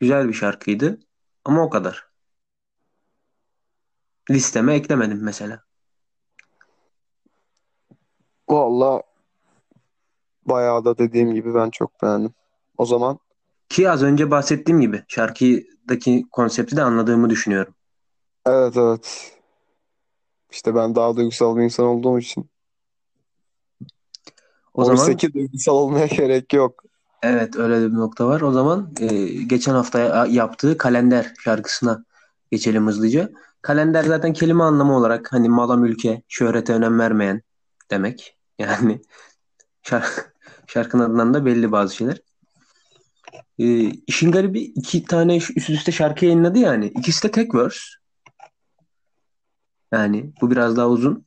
Güzel 0.01 0.29
bir 0.29 0.33
şarkıydı 0.35 1.01
ama 1.45 1.63
o 1.65 1.71
kadar. 1.71 2.11
Listeme 4.31 4.75
eklemedim 4.75 5.23
mesela. 5.25 5.65
Valla 8.49 9.03
bayağı 10.45 10.85
da 10.85 10.99
dediğim 10.99 11.35
gibi 11.35 11.55
ben 11.55 11.71
çok 11.71 12.03
beğendim. 12.03 12.35
O 12.79 12.87
zaman 12.87 13.19
Ki 13.69 13.91
az 13.91 14.03
önce 14.03 14.31
bahsettiğim 14.31 14.81
gibi 14.81 15.05
şarkıdaki 15.09 16.27
konsepti 16.33 16.77
de 16.77 16.83
anladığımı 16.83 17.31
düşünüyorum. 17.31 17.75
evet 18.47 18.77
evet. 18.77 19.33
İşte 20.53 20.75
ben 20.75 20.95
daha 20.95 21.17
duygusal 21.17 21.57
bir 21.57 21.63
insan 21.63 21.87
olduğum 21.87 22.19
için. 22.19 22.51
O 24.75 24.85
zaman 24.85 25.19
duygusal 25.35 25.75
olmaya 25.75 26.07
gerek 26.17 26.53
yok. 26.53 26.85
Evet 27.23 27.57
öyle 27.57 27.93
bir 27.93 27.97
nokta 27.97 28.27
var. 28.27 28.41
O 28.41 28.53
zaman 28.53 28.93
e, 29.01 29.07
geçen 29.27 29.75
hafta 29.75 29.99
ya- 29.99 30.27
yaptığı 30.27 30.77
Kalender 30.79 31.33
şarkısına 31.45 32.05
geçelim 32.51 32.87
hızlıca. 32.87 33.31
Kalender 33.63 34.05
zaten 34.05 34.33
kelime 34.33 34.65
anlamı 34.65 34.97
olarak 34.97 35.33
hani 35.33 35.49
mala 35.49 35.77
mülke, 35.77 36.23
şöhrete 36.29 36.73
önem 36.73 36.99
vermeyen 36.99 37.43
demek. 37.91 38.37
Yani 38.59 39.03
şarkı, 39.83 40.23
şarkının 40.67 41.05
adından 41.05 41.35
da 41.35 41.47
belli 41.47 41.73
bazı 41.73 41.97
şeyler. 41.97 42.23
E, 43.59 43.91
işin 44.07 44.33
garibi 44.33 44.61
iki 44.61 45.05
tane 45.05 45.37
üst 45.37 45.71
üste 45.71 45.93
şarkı 45.93 46.25
yayınladı 46.25 46.59
yani. 46.59 46.87
İkisi 46.87 47.29
de 47.29 47.31
tek 47.31 47.55
verse. 47.55 47.81
Yani 49.93 50.33
bu 50.41 50.51
biraz 50.51 50.77
daha 50.77 50.89
uzun. 50.89 51.25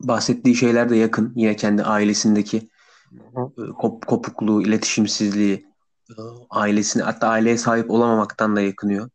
Bahsettiği 0.00 0.54
şeyler 0.54 0.90
de 0.90 0.96
yakın. 0.96 1.32
Yine 1.36 1.56
kendi 1.56 1.82
ailesindeki 1.82 2.68
kop 3.78 4.06
kopukluğu, 4.06 4.62
iletişimsizliği, 4.62 5.66
e, 6.10 6.14
ailesine 6.50 7.02
hatta 7.02 7.28
aileye 7.28 7.58
sahip 7.58 7.90
olamamaktan 7.90 8.56
da 8.56 8.60
yakınıyor. 8.60 9.10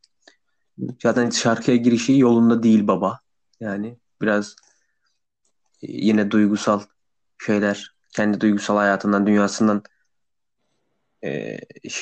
Zaten 1.03 1.29
şarkıya 1.29 1.77
girişi 1.77 2.18
yolunda 2.18 2.63
değil 2.63 2.88
baba. 2.88 3.20
Yani 3.60 3.98
biraz 4.22 4.56
e, 5.82 5.88
yine 5.91 6.32
duygusal 6.32 6.82
şeyler, 7.38 7.96
kendi 8.15 8.41
duygusal 8.41 8.77
hayatından, 8.77 9.27
dünyasından 9.27 9.84
e, 11.24 11.58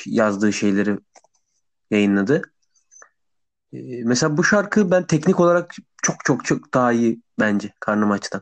yazdığı 0.05 0.53
şeyleri 0.53 0.97
yayınladı. 1.91 2.41
Mesela 4.03 4.37
bu 4.37 4.43
şarkı 4.43 4.91
ben 4.91 5.07
teknik 5.07 5.39
olarak 5.39 5.75
çok 6.03 6.15
çok 6.25 6.45
çok 6.45 6.73
daha 6.73 6.91
iyi 6.91 7.21
bence 7.39 7.73
Karnım 7.79 8.11
Aç'tan. 8.11 8.41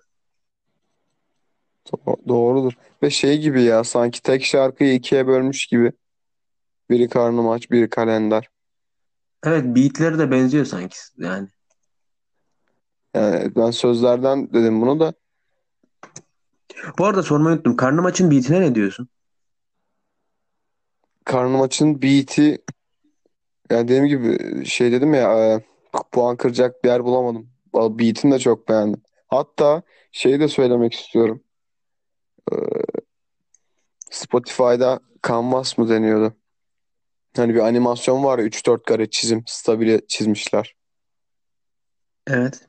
Do- 1.91 2.27
Doğrudur. 2.27 2.73
Ve 3.03 3.09
şey 3.09 3.37
gibi 3.39 3.63
ya 3.63 3.83
sanki 3.83 4.21
tek 4.21 4.45
şarkıyı 4.45 4.93
ikiye 4.93 5.27
bölmüş 5.27 5.67
gibi. 5.67 5.91
Biri 6.89 7.09
karnım 7.09 7.49
aç, 7.49 7.71
biri 7.71 7.89
kalender. 7.89 8.49
Evet 9.43 9.65
beatleri 9.65 10.19
de 10.19 10.31
benziyor 10.31 10.65
sanki 10.65 10.97
yani. 11.17 11.47
Yani 13.15 13.55
ben 13.55 13.71
sözlerden 13.71 14.53
dedim 14.53 14.81
bunu 14.81 14.99
da. 14.99 15.13
Bu 16.99 17.05
arada 17.05 17.23
sormayı 17.23 17.55
unuttum. 17.55 17.75
Karnım 17.75 18.05
Aç'ın 18.05 18.31
beatine 18.31 18.61
ne 18.61 18.75
diyorsun? 18.75 19.09
Karnım 21.25 21.61
açın 21.61 22.01
beat'i 22.01 22.63
yani 23.71 23.87
dediğim 23.87 24.05
gibi 24.05 24.65
şey 24.65 24.91
dedim 24.91 25.13
ya 25.13 25.53
e, 25.53 25.63
puan 26.11 26.37
kıracak 26.37 26.83
bir 26.83 26.89
yer 26.89 27.03
bulamadım. 27.03 27.49
Beat'ini 27.73 28.31
de 28.31 28.39
çok 28.39 28.69
beğendim. 28.69 29.01
Hatta 29.27 29.81
şeyi 30.11 30.39
de 30.39 30.47
söylemek 30.47 30.93
istiyorum. 30.93 31.43
E, 32.51 32.55
Spotify'da 34.11 34.99
Canvas 35.27 35.77
mı 35.77 35.89
deniyordu? 35.89 36.33
Hani 37.35 37.55
bir 37.55 37.59
animasyon 37.59 38.23
var 38.23 38.39
ya 38.39 38.45
3-4 38.45 38.83
kare 38.83 39.09
çizim 39.09 39.43
stabile 39.47 40.07
çizmişler. 40.07 40.75
Evet. 42.27 42.67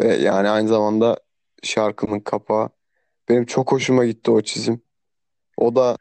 Ve 0.00 0.16
yani 0.16 0.48
aynı 0.48 0.68
zamanda 0.68 1.16
şarkının 1.62 2.20
kapağı. 2.20 2.68
Benim 3.28 3.46
çok 3.46 3.72
hoşuma 3.72 4.04
gitti 4.04 4.30
o 4.30 4.40
çizim. 4.40 4.82
O 5.56 5.76
da 5.76 5.96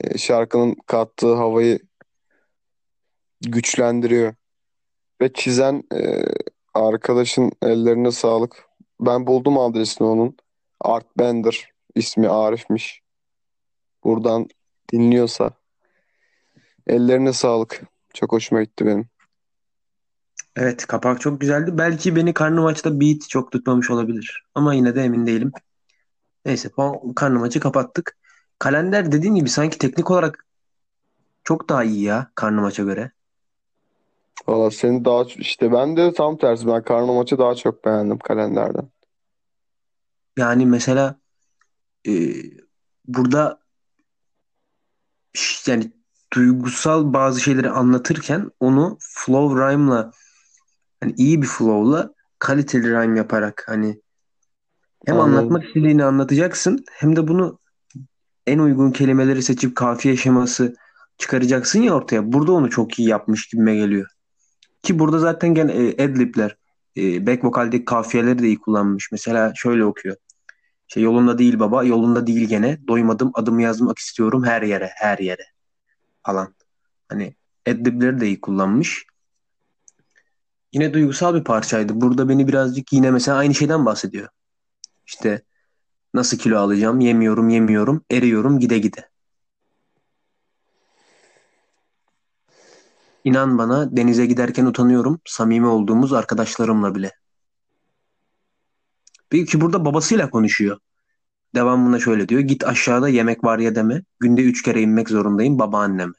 e, 0.00 0.18
şarkının 0.18 0.76
kattığı 0.86 1.34
havayı 1.34 1.78
güçlendiriyor. 3.40 4.34
Ve 5.20 5.32
çizen 5.32 5.82
e, 5.94 6.24
arkadaşın 6.74 7.52
ellerine 7.62 8.10
sağlık. 8.10 8.68
Ben 9.00 9.26
buldum 9.26 9.58
adresini 9.58 10.06
onun. 10.06 10.36
Art 10.80 11.18
Bender. 11.18 11.77
İsmi 11.98 12.28
Arif'miş. 12.28 13.02
Buradan 14.04 14.48
dinliyorsa 14.92 15.50
ellerine 16.86 17.32
sağlık. 17.32 17.82
Çok 18.14 18.32
hoşuma 18.32 18.62
gitti 18.62 18.86
benim. 18.86 19.08
Evet 20.56 20.86
kapak 20.86 21.20
çok 21.20 21.40
güzeldi. 21.40 21.78
Belki 21.78 22.16
beni 22.16 22.34
karnım 22.34 22.66
açta 22.66 23.00
beat 23.00 23.28
çok 23.28 23.52
tutmamış 23.52 23.90
olabilir. 23.90 24.44
Ama 24.54 24.74
yine 24.74 24.94
de 24.94 25.02
emin 25.02 25.26
değilim. 25.26 25.52
Neyse 26.44 26.70
karnım 27.16 27.42
açı 27.42 27.60
kapattık. 27.60 28.16
Kalender 28.58 29.12
dediğin 29.12 29.34
gibi 29.34 29.48
sanki 29.48 29.78
teknik 29.78 30.10
olarak 30.10 30.46
Çok 31.44 31.68
daha 31.68 31.84
iyi 31.84 32.02
ya 32.02 32.30
karnı 32.34 32.60
maça 32.60 32.82
göre. 32.82 33.12
Valla 34.48 34.70
seni 34.70 35.04
daha 35.04 35.24
işte 35.36 35.72
ben 35.72 35.96
de 35.96 36.12
tam 36.12 36.36
tersi 36.38 36.66
ben 36.66 36.82
karnı 36.82 37.12
maçı 37.12 37.38
daha 37.38 37.54
çok 37.54 37.84
beğendim 37.84 38.18
kalenderden. 38.18 38.88
Yani 40.38 40.66
mesela 40.66 41.17
e, 42.08 42.12
burada 43.06 43.60
yani 45.66 45.92
duygusal 46.32 47.12
bazı 47.12 47.40
şeyleri 47.40 47.70
anlatırken 47.70 48.50
onu 48.60 48.98
flow 49.00 49.60
rhyme'la 49.60 50.12
hani 51.00 51.14
iyi 51.16 51.42
bir 51.42 51.46
flow'la 51.46 52.14
kaliteli 52.38 52.90
rhyme 52.90 53.18
yaparak 53.18 53.64
hani 53.66 54.00
hem 55.06 55.20
Anladım. 55.20 55.38
anlatmak 55.38 55.64
istediğini 55.64 56.04
anlatacaksın 56.04 56.84
hem 56.92 57.16
de 57.16 57.28
bunu 57.28 57.58
en 58.46 58.58
uygun 58.58 58.90
kelimeleri 58.90 59.42
seçip 59.42 59.76
kafiye 59.76 60.16
şeması 60.16 60.76
çıkaracaksın 61.18 61.82
ya 61.82 61.94
ortaya. 61.94 62.32
Burada 62.32 62.52
onu 62.52 62.70
çok 62.70 62.98
iyi 62.98 63.08
yapmış 63.08 63.48
gibime 63.48 63.76
geliyor. 63.76 64.06
Ki 64.82 64.98
burada 64.98 65.18
zaten 65.18 65.54
gene 65.54 65.72
e, 65.72 66.04
adlib'ler 66.04 66.56
e, 66.96 67.26
back 67.26 67.44
vokaldeki 67.44 67.84
kafiyeleri 67.84 68.38
de 68.38 68.46
iyi 68.46 68.58
kullanmış. 68.58 69.12
Mesela 69.12 69.52
şöyle 69.56 69.84
okuyor. 69.84 70.16
Şey 70.88 71.02
yolunda 71.02 71.38
değil 71.38 71.58
baba, 71.58 71.84
yolunda 71.84 72.26
değil 72.26 72.48
gene. 72.48 72.88
Doymadım, 72.88 73.30
adımı 73.34 73.62
yazmak 73.62 73.98
istiyorum 73.98 74.44
her 74.44 74.62
yere, 74.62 74.90
her 74.94 75.18
yere 75.18 75.44
falan. 76.22 76.54
Hani 77.08 77.34
adlib'leri 77.68 78.20
de 78.20 78.26
iyi 78.26 78.40
kullanmış. 78.40 79.06
Yine 80.72 80.94
duygusal 80.94 81.34
bir 81.34 81.44
parçaydı. 81.44 82.00
Burada 82.00 82.28
beni 82.28 82.48
birazcık 82.48 82.92
yine 82.92 83.10
mesela 83.10 83.38
aynı 83.38 83.54
şeyden 83.54 83.86
bahsediyor. 83.86 84.28
İşte 85.06 85.42
nasıl 86.14 86.38
kilo 86.38 86.58
alacağım? 86.58 87.00
Yemiyorum, 87.00 87.48
yemiyorum, 87.48 88.04
eriyorum 88.10 88.58
gide 88.58 88.78
gide. 88.78 89.08
İnan 93.24 93.58
bana 93.58 93.96
denize 93.96 94.26
giderken 94.26 94.66
utanıyorum. 94.66 95.20
Samimi 95.24 95.66
olduğumuz 95.66 96.12
arkadaşlarımla 96.12 96.94
bile. 96.94 97.12
Belki 99.32 99.60
burada 99.60 99.84
babasıyla 99.84 100.30
konuşuyor. 100.30 100.78
Devamında 101.54 101.98
şöyle 101.98 102.28
diyor. 102.28 102.40
Git 102.40 102.64
aşağıda 102.64 103.08
yemek 103.08 103.44
var 103.44 103.58
ya 103.58 103.74
deme. 103.74 104.02
Günde 104.20 104.42
üç 104.42 104.62
kere 104.62 104.82
inmek 104.82 105.08
zorundayım 105.08 105.58
babaanneme. 105.58 106.12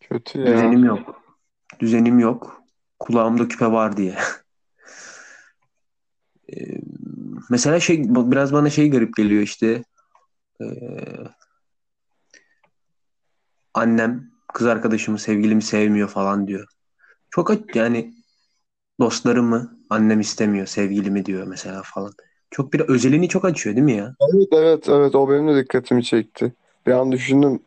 Kötü 0.00 0.38
ya. 0.38 0.46
Düzenim 0.46 0.84
yok. 0.84 1.22
Düzenim 1.80 2.18
yok. 2.18 2.62
Kulağımda 2.98 3.48
küpe 3.48 3.66
var 3.66 3.96
diye. 3.96 4.18
Ee, 6.56 6.80
mesela 7.50 7.80
şey 7.80 8.04
biraz 8.08 8.52
bana 8.52 8.70
şey 8.70 8.90
garip 8.90 9.16
geliyor 9.16 9.42
işte. 9.42 9.84
Ee, 10.60 10.66
annem 13.74 14.30
kız 14.54 14.66
arkadaşımı 14.66 15.18
sevgilimi 15.18 15.62
sevmiyor 15.62 16.08
falan 16.08 16.46
diyor. 16.46 16.68
Çok 17.30 17.76
yani 17.76 18.14
dostlarımı 19.00 19.78
annem 19.90 20.20
istemiyor 20.20 20.66
sevgilimi 20.66 21.24
diyor 21.26 21.46
mesela 21.46 21.82
falan. 21.84 22.12
Çok 22.50 22.72
bir 22.72 22.80
özelini 22.80 23.28
çok 23.28 23.44
açıyor 23.44 23.76
değil 23.76 23.84
mi 23.84 23.96
ya? 23.96 24.14
Evet 24.34 24.48
evet 24.52 24.88
evet 24.88 25.14
o 25.14 25.30
benim 25.30 25.48
de 25.48 25.62
dikkatimi 25.64 26.04
çekti. 26.04 26.52
Bir 26.86 26.92
an 26.92 27.12
düşündüm 27.12 27.60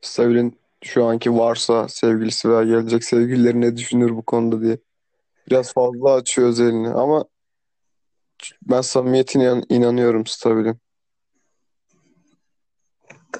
Sevil'in 0.00 0.58
şu 0.84 1.04
anki 1.04 1.34
varsa 1.34 1.88
sevgilisi 1.88 2.50
veya 2.50 2.64
gelecek 2.64 3.04
sevgilileri 3.04 3.60
ne 3.60 3.76
düşünür 3.76 4.10
bu 4.16 4.22
konuda 4.22 4.60
diye. 4.60 4.78
Biraz 5.50 5.72
fazla 5.72 6.12
açıyor 6.14 6.48
özelini 6.48 6.88
ama 6.88 7.24
ben 8.62 8.80
samimiyetine 8.80 9.44
inan- 9.44 9.64
inanıyorum 9.68 10.26
Stabil'in. 10.26 10.78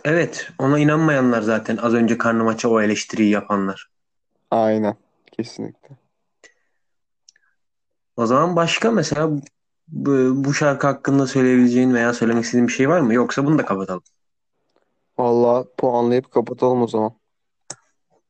Evet, 0.04 0.48
ona 0.58 0.78
inanmayanlar 0.78 1.42
zaten 1.42 1.76
az 1.76 1.94
önce 1.94 2.18
karnı 2.18 2.44
maça 2.44 2.68
o 2.68 2.80
eleştiriyi 2.80 3.30
yapanlar. 3.30 3.90
Aynen. 4.50 4.96
Kesinlikle. 5.32 5.96
O 8.16 8.26
zaman 8.26 8.56
başka 8.56 8.90
mesela 8.90 9.30
bu, 9.88 10.44
bu 10.44 10.54
şarkı 10.54 10.86
hakkında 10.86 11.26
söyleyebileceğin 11.26 11.94
veya 11.94 12.14
söylemek 12.14 12.44
istediğin 12.44 12.68
bir 12.68 12.72
şey 12.72 12.88
var 12.88 13.00
mı? 13.00 13.14
Yoksa 13.14 13.46
bunu 13.46 13.58
da 13.58 13.64
kapatalım. 13.64 14.02
Vallahi 15.18 15.68
puanlayıp 15.78 16.30
kapatalım 16.30 16.82
o 16.82 16.88
zaman. 16.88 17.12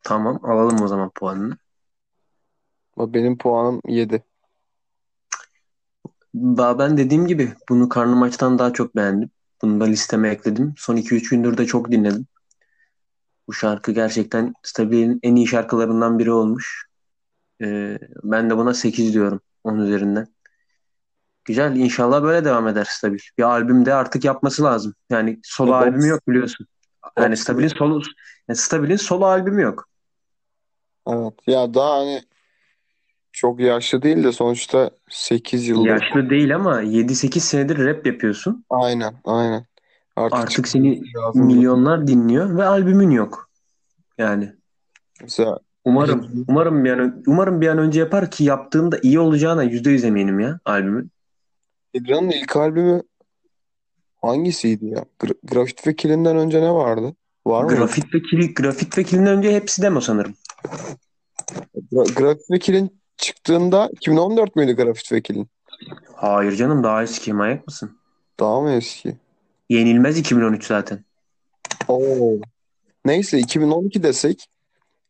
Tamam, 0.02 0.40
alalım 0.44 0.82
o 0.82 0.88
zaman 0.88 1.10
puanını. 1.14 1.56
Benim 2.98 3.38
puanım 3.38 3.80
7. 3.88 4.24
Daha 6.34 6.78
ben 6.78 6.98
dediğim 6.98 7.26
gibi 7.26 7.54
bunu 7.68 7.88
karnı 7.88 8.16
maçtan 8.16 8.58
daha 8.58 8.72
çok 8.72 8.96
beğendim. 8.96 9.30
Bunu 9.62 9.80
da 9.80 9.84
listeme 9.84 10.28
ekledim. 10.30 10.74
Son 10.76 10.96
2-3 10.96 11.30
gündür 11.30 11.58
de 11.58 11.66
çok 11.66 11.90
dinledim. 11.92 12.26
Bu 13.48 13.52
şarkı 13.52 13.92
gerçekten 13.92 14.54
Stabil'in 14.62 15.20
en 15.22 15.36
iyi 15.36 15.46
şarkılarından 15.46 16.18
biri 16.18 16.32
olmuş. 16.32 16.86
Ee, 17.62 17.98
ben 18.22 18.50
de 18.50 18.56
buna 18.56 18.74
8 18.74 19.14
diyorum 19.14 19.40
10 19.66 19.78
üzerinden. 19.78 20.26
Güzel. 21.44 21.76
İnşallah 21.76 22.22
böyle 22.22 22.44
devam 22.44 22.68
eder 22.68 22.86
Stabil. 22.90 23.18
Bir 23.38 23.42
albüm 23.42 23.86
de 23.86 23.94
artık 23.94 24.24
yapması 24.24 24.62
lazım. 24.64 24.94
Yani 25.10 25.40
solo 25.42 25.72
albümü 25.72 25.98
Evet. 25.98 26.10
yok 26.10 26.28
biliyorsun. 26.28 26.66
Yani 27.18 27.36
Stabil'in 27.36 27.64
Oxygen. 27.66 27.78
solo 27.78 28.00
yani 28.48 28.56
Stabil'in 28.56 28.96
solo 28.96 29.24
albümü 29.24 29.62
yok. 29.62 29.88
Evet. 31.08 31.32
Ya 31.46 31.74
daha 31.74 31.98
hani 31.98 32.22
çok 33.32 33.60
yaşlı 33.60 34.02
değil 34.02 34.24
de 34.24 34.32
sonuçta 34.32 34.90
8 35.10 35.68
yıldır. 35.68 35.86
Yaşlı 35.90 36.30
değil 36.30 36.54
ama 36.54 36.82
7-8 36.82 37.40
senedir 37.40 37.78
rap 37.86 38.06
yapıyorsun. 38.06 38.64
Aynen, 38.70 39.14
aynen. 39.24 39.66
Artık 40.16 40.38
Artık 40.38 40.68
seni 40.68 41.02
milyonlar 41.34 42.06
dinliyor 42.06 42.56
ve 42.56 42.64
albümün 42.64 43.10
yok. 43.10 43.50
Yani 44.18 44.52
Mesela 45.22 45.58
umarım 45.86 46.44
umarım 46.48 46.84
bir 46.84 46.90
an, 46.90 47.22
umarım 47.26 47.60
bir 47.60 47.68
an 47.68 47.78
önce 47.78 48.00
yapar 48.00 48.30
ki 48.30 48.44
yaptığında 48.44 48.98
iyi 49.02 49.20
olacağına 49.20 49.64
%100 49.64 50.06
eminim 50.06 50.40
ya 50.40 50.60
albümün. 50.64 51.10
Hidra'nın 51.94 52.30
ilk 52.30 52.56
albümü 52.56 53.02
hangisiydi 54.22 54.86
ya? 54.86 55.04
Gra 55.18 55.32
Grafit 55.42 55.86
ve 55.86 55.96
Killin'den 55.96 56.36
önce 56.36 56.62
ne 56.62 56.70
vardı? 56.70 57.14
Var 57.46 57.64
mıydı? 57.64 57.78
Grafit 57.78 58.14
ve 58.14 58.22
Kil, 58.22 58.54
Grafit 58.54 58.98
ve 58.98 59.04
Kil'in 59.04 59.26
önce 59.26 59.54
hepsi 59.54 59.82
demo 59.82 60.00
sanırım. 60.00 60.34
Gra 61.92 62.02
Grafit 62.16 62.50
ve 62.50 62.58
Killin 62.58 63.00
çıktığında 63.16 63.90
2014 63.92 64.56
müydü 64.56 64.72
Grafit 64.72 65.12
ve 65.12 65.20
Killin? 65.20 65.48
Hayır 66.14 66.52
canım 66.52 66.84
daha 66.84 67.02
eski 67.02 67.32
manyak 67.32 67.66
mısın? 67.66 67.98
Daha 68.40 68.60
mı 68.60 68.70
eski? 68.70 69.16
Yenilmez 69.70 70.18
2013 70.18 70.66
zaten. 70.66 71.04
Oo. 71.88 72.32
Neyse 73.04 73.38
2012 73.38 74.02
desek 74.02 74.46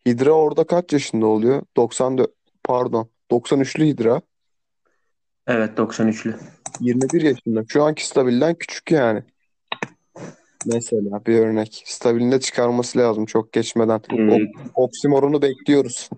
Hidra 0.06 0.30
orada 0.32 0.64
kaç 0.64 0.92
yaşında 0.92 1.26
oluyor? 1.26 1.62
94 1.76 2.30
pardon 2.64 3.08
93'lü 3.30 3.84
Hidra 3.84 4.20
Evet 5.46 5.78
93'lü. 5.78 6.34
21 6.80 7.22
yaşında. 7.22 7.64
Şu 7.68 7.84
anki 7.84 8.06
Stabil'den 8.06 8.54
küçük 8.54 8.90
yani. 8.90 9.22
Mesela 10.66 11.26
bir 11.26 11.38
örnek. 11.38 11.82
Stabil'in 11.86 12.32
de 12.32 12.40
çıkarması 12.40 12.98
lazım 12.98 13.26
çok 13.26 13.52
geçmeden. 13.52 14.00
O 14.12 14.16
Ee, 14.16 14.52
oksimoron'u 14.74 15.42
bekliyoruz. 15.42 16.10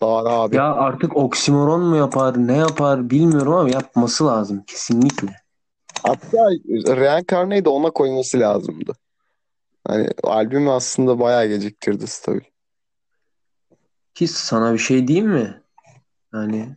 Tarık 0.00 0.28
abi. 0.30 0.56
ya 0.56 0.72
artık 0.74 1.16
oksimoron 1.16 1.82
mu 1.84 1.96
yapar 1.96 2.46
ne 2.46 2.56
yapar 2.56 3.10
bilmiyorum 3.10 3.52
ama 3.52 3.70
yapması 3.70 4.26
lazım 4.26 4.64
kesinlikle. 4.66 5.28
Hatta 6.02 6.48
Reincarnate'i 6.96 7.64
de 7.64 7.68
ona 7.68 7.90
koyması 7.90 8.40
lazımdı. 8.40 8.92
Hani 9.86 10.08
albümü 10.22 10.70
aslında 10.70 11.20
bayağı 11.20 11.46
geciktirdi 11.46 12.06
Stabil. 12.06 12.40
Ki 14.18 14.28
sana 14.28 14.72
bir 14.72 14.78
şey 14.78 15.08
diyeyim 15.08 15.28
mi? 15.28 15.62
Yani 16.32 16.76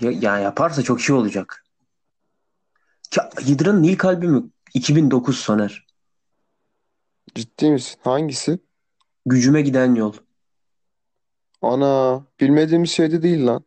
ya, 0.00 0.10
ya 0.10 0.38
yaparsa 0.38 0.82
çok 0.82 1.00
iyi 1.00 1.12
olacak. 1.12 1.64
Ki 3.10 3.20
Hidra'nın 3.40 3.82
ilk 3.82 4.04
albümü 4.04 4.50
2009 4.74 5.38
Soner. 5.38 5.86
Ciddi 7.34 7.70
misin? 7.70 8.00
Hangisi? 8.04 8.58
Gücüme 9.26 9.62
giden 9.62 9.94
yol. 9.94 10.14
Ana 11.62 12.24
bilmediğimiz 12.40 12.90
şey 12.90 13.10
de 13.10 13.22
değil 13.22 13.46
lan. 13.46 13.64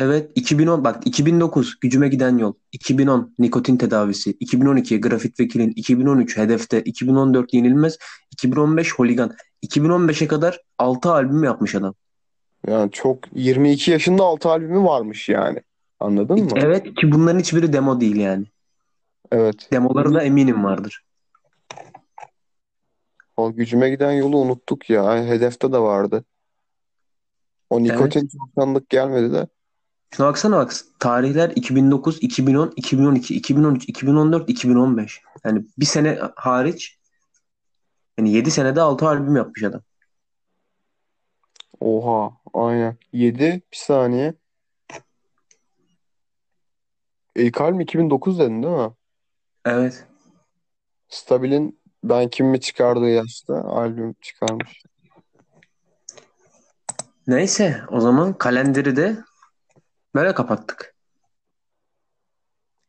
Evet 0.00 0.30
2010 0.34 0.84
bak 0.84 1.06
2009 1.06 1.80
Gücüme 1.80 2.08
Giden 2.08 2.38
Yol, 2.38 2.52
2010 2.72 3.34
Nikotin 3.38 3.76
Tedavisi, 3.76 4.30
2012 4.30 5.00
Grafit 5.00 5.40
Vekilin, 5.40 5.72
2013 5.76 6.36
Hedefte, 6.36 6.82
2014 6.82 7.54
Yenilmez, 7.54 7.98
2015 8.32 8.94
Holigan. 8.94 9.36
2015'e 9.66 10.26
kadar 10.26 10.60
6 10.78 11.12
albüm 11.12 11.44
yapmış 11.44 11.74
adam. 11.74 11.94
Yani 12.66 12.90
çok 12.90 13.18
22 13.34 13.90
yaşında 13.90 14.22
6 14.22 14.48
albümü 14.48 14.84
varmış 14.84 15.28
yani. 15.28 15.62
Anladın 16.00 16.44
mı? 16.44 16.50
Evet 16.56 16.84
ki 16.84 17.12
bunların 17.12 17.38
hiçbiri 17.38 17.72
demo 17.72 18.00
değil 18.00 18.16
yani. 18.16 18.46
Evet. 19.32 19.68
Demoları 19.72 20.14
da 20.14 20.22
eminim 20.22 20.64
vardır. 20.64 21.04
O 23.36 23.52
gücüme 23.52 23.90
giden 23.90 24.12
yolu 24.12 24.38
unuttuk 24.38 24.90
ya. 24.90 25.24
Hedefte 25.26 25.72
de 25.72 25.78
vardı. 25.78 26.24
O 27.70 27.80
Evet. 27.80 27.90
nikotin 27.90 28.28
tanıdık 28.56 28.88
gelmedi 28.88 29.32
de. 29.32 29.48
Şuna 30.16 30.26
baksana 30.26 30.56
bak 30.56 30.72
tarihler 30.98 31.50
2009, 31.50 32.18
2010, 32.22 32.72
2012, 32.76 33.34
2013, 33.34 33.88
2014, 33.88 34.48
2015. 34.48 35.22
Yani 35.44 35.64
bir 35.78 35.86
sene 35.86 36.18
hariç 36.36 36.98
yani 38.18 38.32
7 38.32 38.50
senede 38.50 38.80
6 38.80 39.08
albüm 39.08 39.36
yapmış 39.36 39.62
adam. 39.62 39.82
Oha 41.80 42.32
aynen. 42.54 42.96
7 43.12 43.62
bir 43.72 43.76
saniye. 43.76 44.34
İlk 47.36 47.60
albüm 47.60 47.80
2009 47.80 48.38
dedin 48.38 48.62
değil 48.62 48.74
mi? 48.74 48.90
Evet. 49.64 50.06
Stabil'in 51.08 51.80
Ben 52.04 52.28
Kimimi 52.28 52.60
çıkardığı 52.60 53.08
yaşta 53.08 53.64
albüm 53.64 54.12
çıkarmış. 54.20 54.82
Neyse 57.26 57.80
o 57.90 58.00
zaman 58.00 58.38
kalenderi 58.38 58.96
de 58.96 59.16
böyle 60.14 60.34
kapattık. 60.34 60.94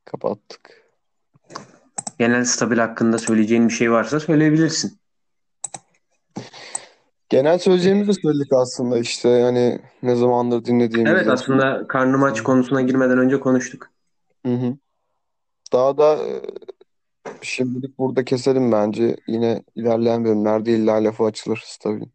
Kapattık. 0.05 0.89
Genel 2.19 2.45
stabil 2.45 2.77
hakkında 2.77 3.17
söyleyeceğin 3.17 3.67
bir 3.67 3.73
şey 3.73 3.91
varsa 3.91 4.19
söyleyebilirsin. 4.19 4.99
Genel 7.29 7.59
söyleyeceğimizi 7.59 8.07
de 8.07 8.13
söyledik 8.21 8.53
aslında 8.53 8.99
işte 8.99 9.29
yani 9.29 9.81
ne 10.03 10.15
zamandır 10.15 10.65
dinlediğimiz. 10.65 11.11
Evet 11.11 11.27
aslında 11.27 11.87
karnım 11.87 12.23
aç 12.23 12.41
konusuna 12.41 12.81
girmeden 12.81 13.17
önce 13.17 13.39
konuştuk. 13.39 13.89
Hı 14.45 14.53
hı. 14.53 14.77
Daha 15.73 15.97
da 15.97 16.27
e, 16.27 16.41
şimdilik 17.41 17.97
burada 17.97 18.25
keselim 18.25 18.71
bence. 18.71 19.17
Yine 19.27 19.63
ilerleyen 19.75 20.25
bölümlerde 20.25 20.71
illa 20.71 21.03
lafı 21.03 21.23
açılır 21.23 21.63
Stabil'in. 21.65 22.11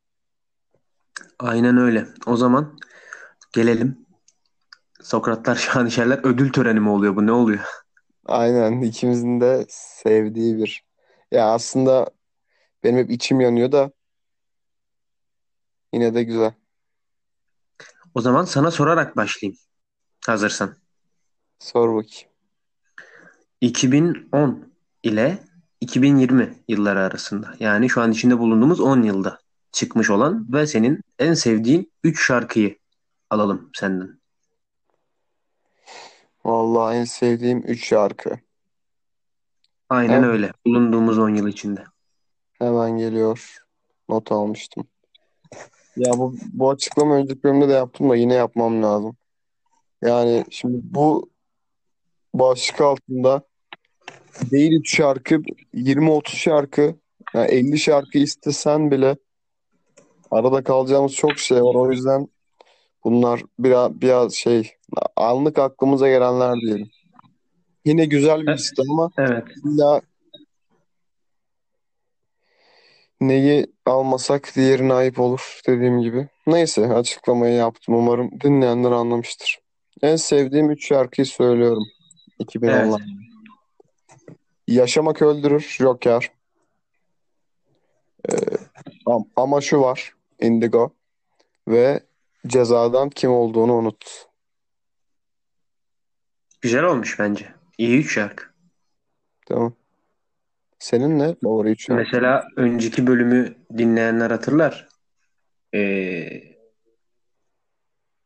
Aynen 1.38 1.77
öyle. 1.77 2.07
O 2.27 2.37
zaman 2.37 2.79
gelelim. 3.53 4.04
Sokratlar 5.05 5.55
Şanışerler 5.55 6.21
ödül 6.23 6.53
töreni 6.53 6.81
mi 6.81 6.88
oluyor 6.88 7.17
bu? 7.17 7.27
Ne 7.27 7.33
oluyor? 7.33 7.64
Aynen 8.27 8.81
ikimizin 8.81 9.40
de 9.40 9.67
sevdiği 9.69 10.59
bir. 10.59 10.85
Ya 11.31 11.49
aslında 11.49 12.11
benim 12.85 12.99
hep 12.99 13.11
içim 13.11 13.40
yanıyor 13.40 13.73
da 13.73 13.90
yine 15.93 16.14
de 16.14 16.23
güzel. 16.23 16.53
O 18.14 18.21
zaman 18.21 18.45
sana 18.45 18.71
sorarak 18.71 19.17
başlayayım. 19.17 19.59
Hazırsan. 20.27 20.77
Sor 21.59 21.88
bakayım. 21.88 22.31
2010 23.61 24.73
ile 25.03 25.38
2020 25.81 26.62
yılları 26.69 27.01
arasında 27.01 27.55
yani 27.61 27.88
şu 27.88 28.01
an 28.01 28.12
içinde 28.12 28.38
bulunduğumuz 28.38 28.81
10 28.81 29.03
yılda 29.03 29.40
çıkmış 29.73 30.11
olan 30.11 30.53
ve 30.53 30.67
senin 30.67 31.01
en 31.19 31.35
sevdiğin 31.35 31.93
3 32.05 32.27
şarkıyı 32.27 32.79
alalım 33.31 33.71
senden. 33.75 34.24
Vallahi 36.44 36.96
en 36.96 37.04
sevdiğim 37.04 37.59
3 37.66 37.87
şarkı. 37.87 38.38
Aynen 39.88 40.12
Hem- 40.12 40.24
öyle. 40.24 40.52
Bulunduğumuz 40.66 41.18
10 41.18 41.28
yıl 41.28 41.48
içinde. 41.48 41.85
Hemen 42.59 42.98
geliyor. 42.98 43.59
Not 44.09 44.33
almıştım. 44.33 44.85
Ya 45.96 46.12
bu, 46.18 46.35
bu 46.52 46.70
açıklama 46.70 47.14
önceki 47.14 47.42
bölümde 47.42 47.68
de 47.68 47.72
yaptım 47.72 48.11
da 48.11 48.16
yine 48.16 48.35
yapmam 48.35 48.83
lazım. 48.83 49.16
Yani 50.02 50.44
şimdi 50.50 50.78
bu 50.83 51.30
başlık 52.35 52.80
altında 52.80 53.42
değil 54.50 54.72
3 54.72 54.96
şarkı 54.96 55.42
20-30 55.74 56.28
şarkı 56.28 56.94
yani 57.35 57.50
50 57.50 57.78
şarkı 57.78 58.18
istesen 58.18 58.90
bile 58.90 59.16
arada 60.30 60.64
kalacağımız 60.64 61.12
çok 61.12 61.38
şey 61.38 61.62
var. 61.62 61.74
O 61.74 61.90
yüzden 61.92 62.28
bunlar 63.05 63.43
biraz, 63.59 64.01
biraz 64.01 64.35
şey 64.35 64.73
anlık 65.17 65.59
aklımıza 65.59 66.09
gelenler 66.09 66.61
diyelim. 66.61 66.90
Yine 67.85 68.05
güzel 68.05 68.47
bir 68.47 68.53
liste 68.53 68.83
ama 68.90 69.11
Evet. 69.19 69.45
illa 69.64 70.01
neyi 73.21 73.67
almasak 73.87 74.53
diğerine 74.57 74.95
ayıp 74.95 75.21
olur 75.21 75.61
dediğim 75.67 76.01
gibi. 76.01 76.29
Neyse 76.47 76.87
açıklamayı 76.87 77.55
yaptım. 77.55 77.95
Umarım 77.95 78.40
dinleyenler 78.40 78.90
anlamıştır. 78.90 79.59
En 80.03 80.17
sevdiğim 80.17 80.71
3 80.71 80.87
şarkıyı 80.87 81.27
söylüyorum. 81.27 81.85
2010'lar. 82.40 83.01
Evet. 83.01 83.09
Yaşamak 84.69 85.23
Öldürür, 85.23 85.77
Joker. 85.79 86.31
Ee, 88.29 88.35
am- 89.07 89.29
ama 89.37 89.61
şu 89.61 89.81
var, 89.81 90.14
Indigo. 90.40 90.90
Ve 91.69 92.01
Cezadan 92.46 93.11
Kim 93.11 93.30
Olduğunu 93.30 93.74
Unut. 93.74 94.26
Güzel 96.61 96.85
olmuş 96.85 97.18
bence. 97.18 97.54
İyi 97.78 97.98
3 97.98 98.14
şarkı. 98.14 98.44
Tamam. 99.46 99.72
Senin 100.78 101.18
ne? 101.18 101.35
Favori 101.44 101.70
3 101.70 101.87
şarkı? 101.87 102.02
Mesela 102.02 102.48
önceki 102.57 103.07
bölümü 103.07 103.54
dinleyenler 103.78 104.30
hatırlar. 104.30 104.88
Ee, 105.74 106.26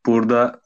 burada 0.06 0.60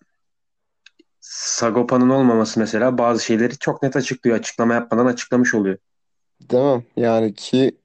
Sagopa'nın 1.20 2.08
olmaması 2.10 2.60
mesela 2.60 2.98
bazı 2.98 3.24
şeyleri 3.24 3.58
çok 3.58 3.82
net 3.82 3.96
açıklıyor. 3.96 4.36
Açıklama 4.36 4.74
yapmadan 4.74 5.06
açıklamış 5.06 5.54
oluyor. 5.54 5.78
Değil 6.50 6.76
mi? 6.76 6.86
Yani 6.96 7.34
ki 7.34 7.78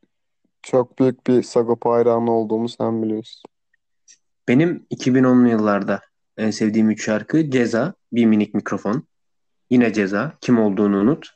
çok 0.63 0.99
büyük 0.99 1.27
bir 1.27 1.43
Sagopa 1.43 1.93
hayranı 1.93 2.31
olduğumu 2.31 2.69
sen 2.69 3.03
biliyorsun. 3.03 3.43
Benim 4.47 4.87
2010'lu 4.91 5.49
yıllarda 5.49 6.01
en 6.37 6.51
sevdiğim 6.51 6.89
3 6.89 7.05
şarkı 7.05 7.51
Ceza, 7.51 7.93
Bir 8.11 8.25
Minik 8.25 8.53
Mikrofon, 8.53 9.07
yine 9.69 9.93
Ceza, 9.93 10.37
Kim 10.41 10.59
Olduğunu 10.59 10.97
Unut 10.97 11.29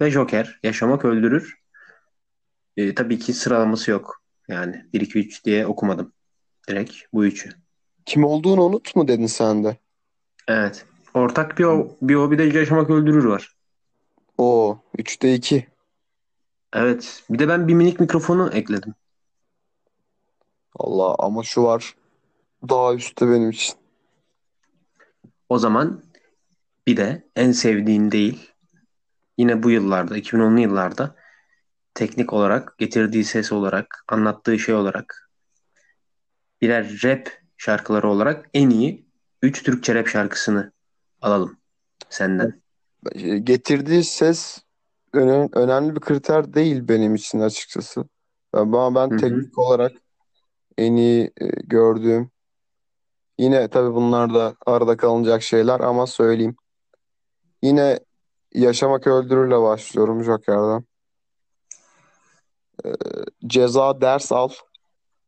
ve 0.00 0.10
Joker, 0.10 0.60
Yaşamak 0.62 1.04
Öldürür. 1.04 1.58
Ee, 2.76 2.94
tabii 2.94 3.18
ki 3.18 3.32
sıralaması 3.32 3.90
yok. 3.90 4.22
Yani 4.48 4.84
1, 4.92 5.00
2, 5.00 5.18
3 5.18 5.44
diye 5.44 5.66
okumadım. 5.66 6.12
Direkt 6.68 6.94
bu 7.12 7.24
üçü. 7.24 7.50
Kim 8.06 8.24
olduğunu 8.24 8.64
unut 8.64 8.96
mu 8.96 9.08
dedin 9.08 9.26
sen 9.26 9.64
de? 9.64 9.76
Evet. 10.48 10.86
Ortak 11.14 11.58
bir 11.58 11.64
o, 11.64 11.96
bir 12.02 12.14
o 12.14 12.30
bir 12.30 12.38
de 12.38 12.42
Yaşamak 12.42 12.90
Öldürür 12.90 13.24
var. 13.24 13.56
Oo, 14.38 14.78
3'te 14.98 15.34
2. 15.34 15.66
Evet. 16.72 17.22
Bir 17.30 17.38
de 17.38 17.48
ben 17.48 17.68
Bir 17.68 17.74
Minik 17.74 18.00
Mikrofonu 18.00 18.50
ekledim. 18.52 18.94
Allah 20.74 21.14
ama 21.18 21.42
şu 21.42 21.62
var. 21.62 21.94
Daha 22.68 22.94
üstte 22.94 23.28
benim 23.28 23.50
için. 23.50 23.74
O 25.48 25.58
zaman 25.58 26.02
bir 26.86 26.96
de 26.96 27.28
en 27.36 27.52
sevdiğin 27.52 28.10
değil 28.10 28.50
yine 29.38 29.62
bu 29.62 29.70
yıllarda 29.70 30.18
2010'lu 30.18 30.60
yıllarda 30.60 31.16
teknik 31.94 32.32
olarak 32.32 32.78
getirdiği 32.78 33.24
ses 33.24 33.52
olarak 33.52 34.04
anlattığı 34.08 34.58
şey 34.58 34.74
olarak 34.74 35.30
birer 36.62 37.00
rap 37.04 37.28
şarkıları 37.56 38.08
olarak 38.08 38.48
en 38.54 38.70
iyi 38.70 39.06
3 39.42 39.62
Türkçe 39.62 39.94
rap 39.94 40.08
şarkısını 40.08 40.72
alalım 41.20 41.56
senden. 42.10 42.62
Getirdiği 43.42 44.04
ses 44.04 44.58
öne- 45.12 45.48
önemli 45.52 45.96
bir 45.96 46.00
kriter 46.00 46.54
değil 46.54 46.88
benim 46.88 47.14
için 47.14 47.40
açıkçası. 47.40 48.04
Ama 48.52 48.94
ben 48.94 49.14
hı. 49.14 49.20
teknik 49.20 49.58
olarak 49.58 49.92
en 50.78 50.96
iyi 50.96 51.30
e, 51.40 51.46
gördüğüm 51.46 52.30
yine 53.38 53.68
tabii 53.68 53.94
bunlar 53.94 54.34
da 54.34 54.54
arada 54.66 54.96
kalınacak 54.96 55.42
şeyler 55.42 55.80
ama 55.80 56.06
söyleyeyim. 56.06 56.56
Yine 57.62 58.00
Yaşamak 58.54 59.06
Öldürür'le 59.06 59.62
başlıyorum 59.62 60.24
Joker'den. 60.24 60.84
Ee, 62.84 62.92
Ceza 63.46 64.00
Ders 64.00 64.32
Al. 64.32 64.48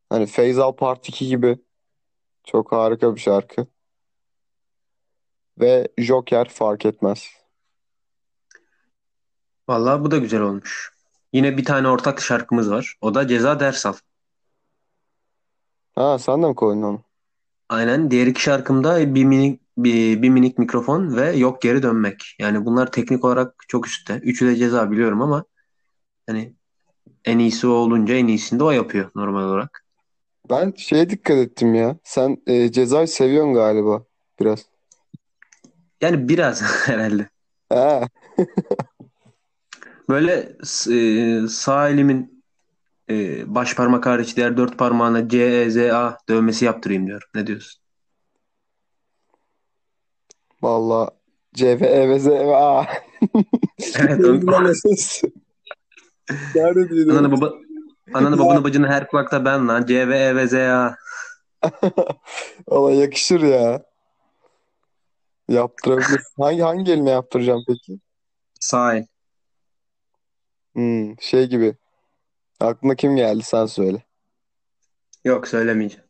Hani 0.09 0.27
Feyzal 0.27 0.73
Part 0.73 1.09
2 1.09 1.27
gibi 1.27 1.59
çok 2.45 2.73
harika 2.73 3.15
bir 3.15 3.21
şarkı. 3.21 3.67
Ve 5.61 5.89
Joker 5.99 6.49
fark 6.49 6.87
etmez. 6.87 7.29
Vallahi 9.69 10.05
bu 10.05 10.11
da 10.11 10.19
güzel 10.19 10.41
olmuş. 10.41 10.93
Yine 11.33 11.57
bir 11.57 11.65
tane 11.65 11.89
ortak 11.89 12.21
şarkımız 12.21 12.71
var. 12.71 12.97
O 13.01 13.15
da 13.15 13.29
Ceza 13.29 13.61
Ders 13.61 13.87
Al. 13.87 13.95
Ha 15.95 16.19
sen 16.19 16.43
de 16.43 16.47
mi 16.49 16.55
koydun 16.55 16.83
onu? 16.83 17.10
Aynen. 17.71 18.11
Diğer 18.11 18.27
iki 18.27 18.43
şarkımda 18.43 19.15
bir 19.15 19.25
minik 19.25 19.61
bir, 19.79 20.23
bir 20.23 20.29
minik 20.29 20.59
mikrofon 20.59 21.17
ve 21.17 21.33
yok 21.37 21.63
geri 21.63 21.83
dönmek. 21.83 22.37
Yani 22.39 22.65
bunlar 22.65 22.93
teknik 22.93 23.25
olarak 23.25 23.55
çok 23.69 23.87
üstte. 23.87 24.15
Üçü 24.15 24.47
de 24.47 24.57
ceza 24.57 24.91
biliyorum 24.91 25.23
ama 25.23 25.45
hani 26.27 26.55
en 27.25 27.39
iyisi 27.39 27.67
o 27.67 27.71
olunca 27.71 28.15
en 28.15 28.27
iyisini 28.27 28.61
de 28.61 28.65
o 28.65 28.71
yapıyor 28.71 29.11
normal 29.15 29.45
olarak. 29.45 29.85
Ben 30.51 30.73
şeye 30.77 31.11
dikkat 31.11 31.37
ettim 31.37 31.75
ya. 31.75 31.97
Sen 32.05 32.43
e, 32.47 32.73
Ceza'yı 32.73 33.09
seviyorsun 33.09 33.55
galiba 33.55 34.05
biraz. 34.41 34.67
Yani 36.01 36.29
biraz 36.29 36.63
herhalde. 36.87 37.29
Ha, 37.69 38.09
Böyle 40.09 40.57
e, 40.91 41.49
sağ 41.49 41.89
elimin 41.89 42.40
e, 43.11 43.43
baş 43.55 43.75
parmak 43.77 44.07
hariç 44.07 44.37
diğer 44.37 44.57
dört 44.57 44.79
parmağına 44.79 45.29
C, 45.29 45.39
E, 45.39 45.71
Z, 45.71 45.77
A 45.77 46.19
dövmesi 46.29 46.65
yaptırayım 46.65 47.07
diyorum. 47.07 47.29
Ne 47.35 47.47
diyorsun? 47.47 47.81
Valla 50.63 51.11
CVEVZA. 51.55 52.87
Evet. 53.99 54.19
Neydi 54.19 54.27
Onun, 54.27 54.47
lan 54.47 54.65
o 54.65 54.75
ses? 54.75 55.23
Nerede 56.55 56.81
ananı 56.81 56.91
duydum? 56.91 57.41
baba 57.41 57.55
ananı 58.15 58.39
babanı 58.39 58.65
bacını 58.65 58.87
her 58.87 59.07
kulakta 59.07 59.45
ben 59.45 59.69
lan. 59.69 59.87
C 59.87 60.09
V 60.09 60.19
E 60.19 60.37
V 60.37 60.49
Z 60.49 60.55
A. 60.55 60.97
Valla 62.69 62.93
yakışır 62.93 63.41
ya. 63.41 63.83
Yaptırabilirsin. 65.49 66.43
Hangi 66.43 66.63
hangi 66.63 66.93
eline 66.93 67.11
yaptıracağım 67.11 67.65
peki? 67.69 67.99
Sağ 68.61 68.95
el. 68.95 69.07
Hmm, 70.75 71.21
şey 71.21 71.47
gibi. 71.47 71.77
Aklına 72.61 72.95
kim 72.95 73.17
geldi 73.17 73.43
sen 73.43 73.67
söyle. 73.67 74.03
Yok 75.25 75.49
söylemeyeceğim. 75.49 76.05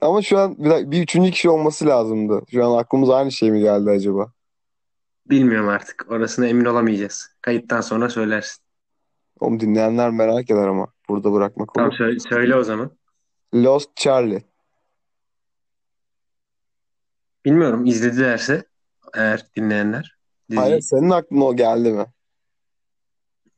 Ama 0.00 0.22
şu 0.22 0.38
an 0.38 0.56
bir, 0.58 0.90
bir 0.90 1.02
üçüncü 1.02 1.30
kişi 1.30 1.50
olması 1.50 1.86
lazımdı. 1.86 2.42
Şu 2.52 2.64
an 2.66 2.78
aklımıza 2.78 3.16
aynı 3.16 3.32
şey 3.32 3.50
mi 3.50 3.60
geldi 3.60 3.90
acaba? 3.90 4.32
Bilmiyorum 5.26 5.68
artık. 5.68 6.06
Orasına 6.10 6.46
emin 6.46 6.64
olamayacağız. 6.64 7.30
Kayıttan 7.42 7.80
sonra 7.80 8.08
söylersin. 8.08 8.64
Onu 9.40 9.60
dinleyenler 9.60 10.10
merak 10.10 10.50
eder 10.50 10.68
ama. 10.68 10.92
Burada 11.08 11.32
bırakmak 11.32 11.74
Tamam 11.74 11.88
olur. 11.88 11.98
söyle, 11.98 12.20
söyle 12.20 12.56
o 12.56 12.62
zaman. 12.64 12.90
Lost 13.54 13.96
Charlie. 13.96 14.42
Bilmiyorum 17.44 17.86
izledilerse 17.86 18.64
eğer 19.14 19.46
dinleyenler 19.56 20.16
Hayır 20.54 20.76
diziyi. 20.76 20.82
senin 20.82 21.10
aklına 21.10 21.44
o 21.44 21.56
geldi 21.56 21.92
mi? 21.92 22.06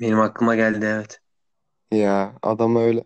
Benim 0.03 0.21
aklıma 0.21 0.57
geldi 0.57 0.85
evet. 0.85 1.21
Ya 1.93 2.35
adam 2.43 2.77
öyle. 2.77 3.05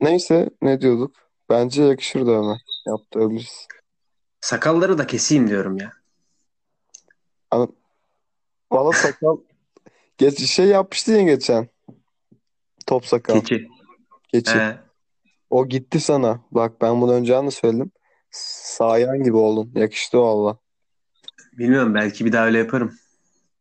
Neyse 0.00 0.50
ne 0.62 0.80
diyorduk? 0.80 1.16
Bence 1.50 1.82
yakışır 1.82 2.26
da 2.26 2.40
ona. 2.40 2.58
Yaptırabiliriz. 2.86 3.66
Sakalları 4.40 4.98
da 4.98 5.06
keseyim 5.06 5.48
diyorum 5.48 5.78
ya. 5.78 5.92
Ana- 7.50 7.68
Valla 8.72 8.92
sakal. 8.92 9.36
Geç, 10.18 10.50
şey 10.50 10.66
yapmıştın 10.66 11.14
ya 11.14 11.22
geçen. 11.22 11.68
Top 12.86 13.06
sakal. 13.06 13.40
Keçi. 13.40 13.68
Geçi. 14.28 14.58
He. 14.58 14.78
O 15.50 15.68
gitti 15.68 16.00
sana. 16.00 16.40
Bak 16.50 16.80
ben 16.80 17.00
bunu 17.00 17.12
önce 17.12 17.32
de 17.32 17.50
söyledim. 17.50 17.92
Sayan 18.30 19.22
gibi 19.22 19.36
oldun. 19.36 19.72
Yakıştı 19.74 20.18
valla. 20.18 20.58
Bilmiyorum 21.52 21.94
belki 21.94 22.24
bir 22.24 22.32
daha 22.32 22.46
öyle 22.46 22.58
yaparım. 22.58 22.98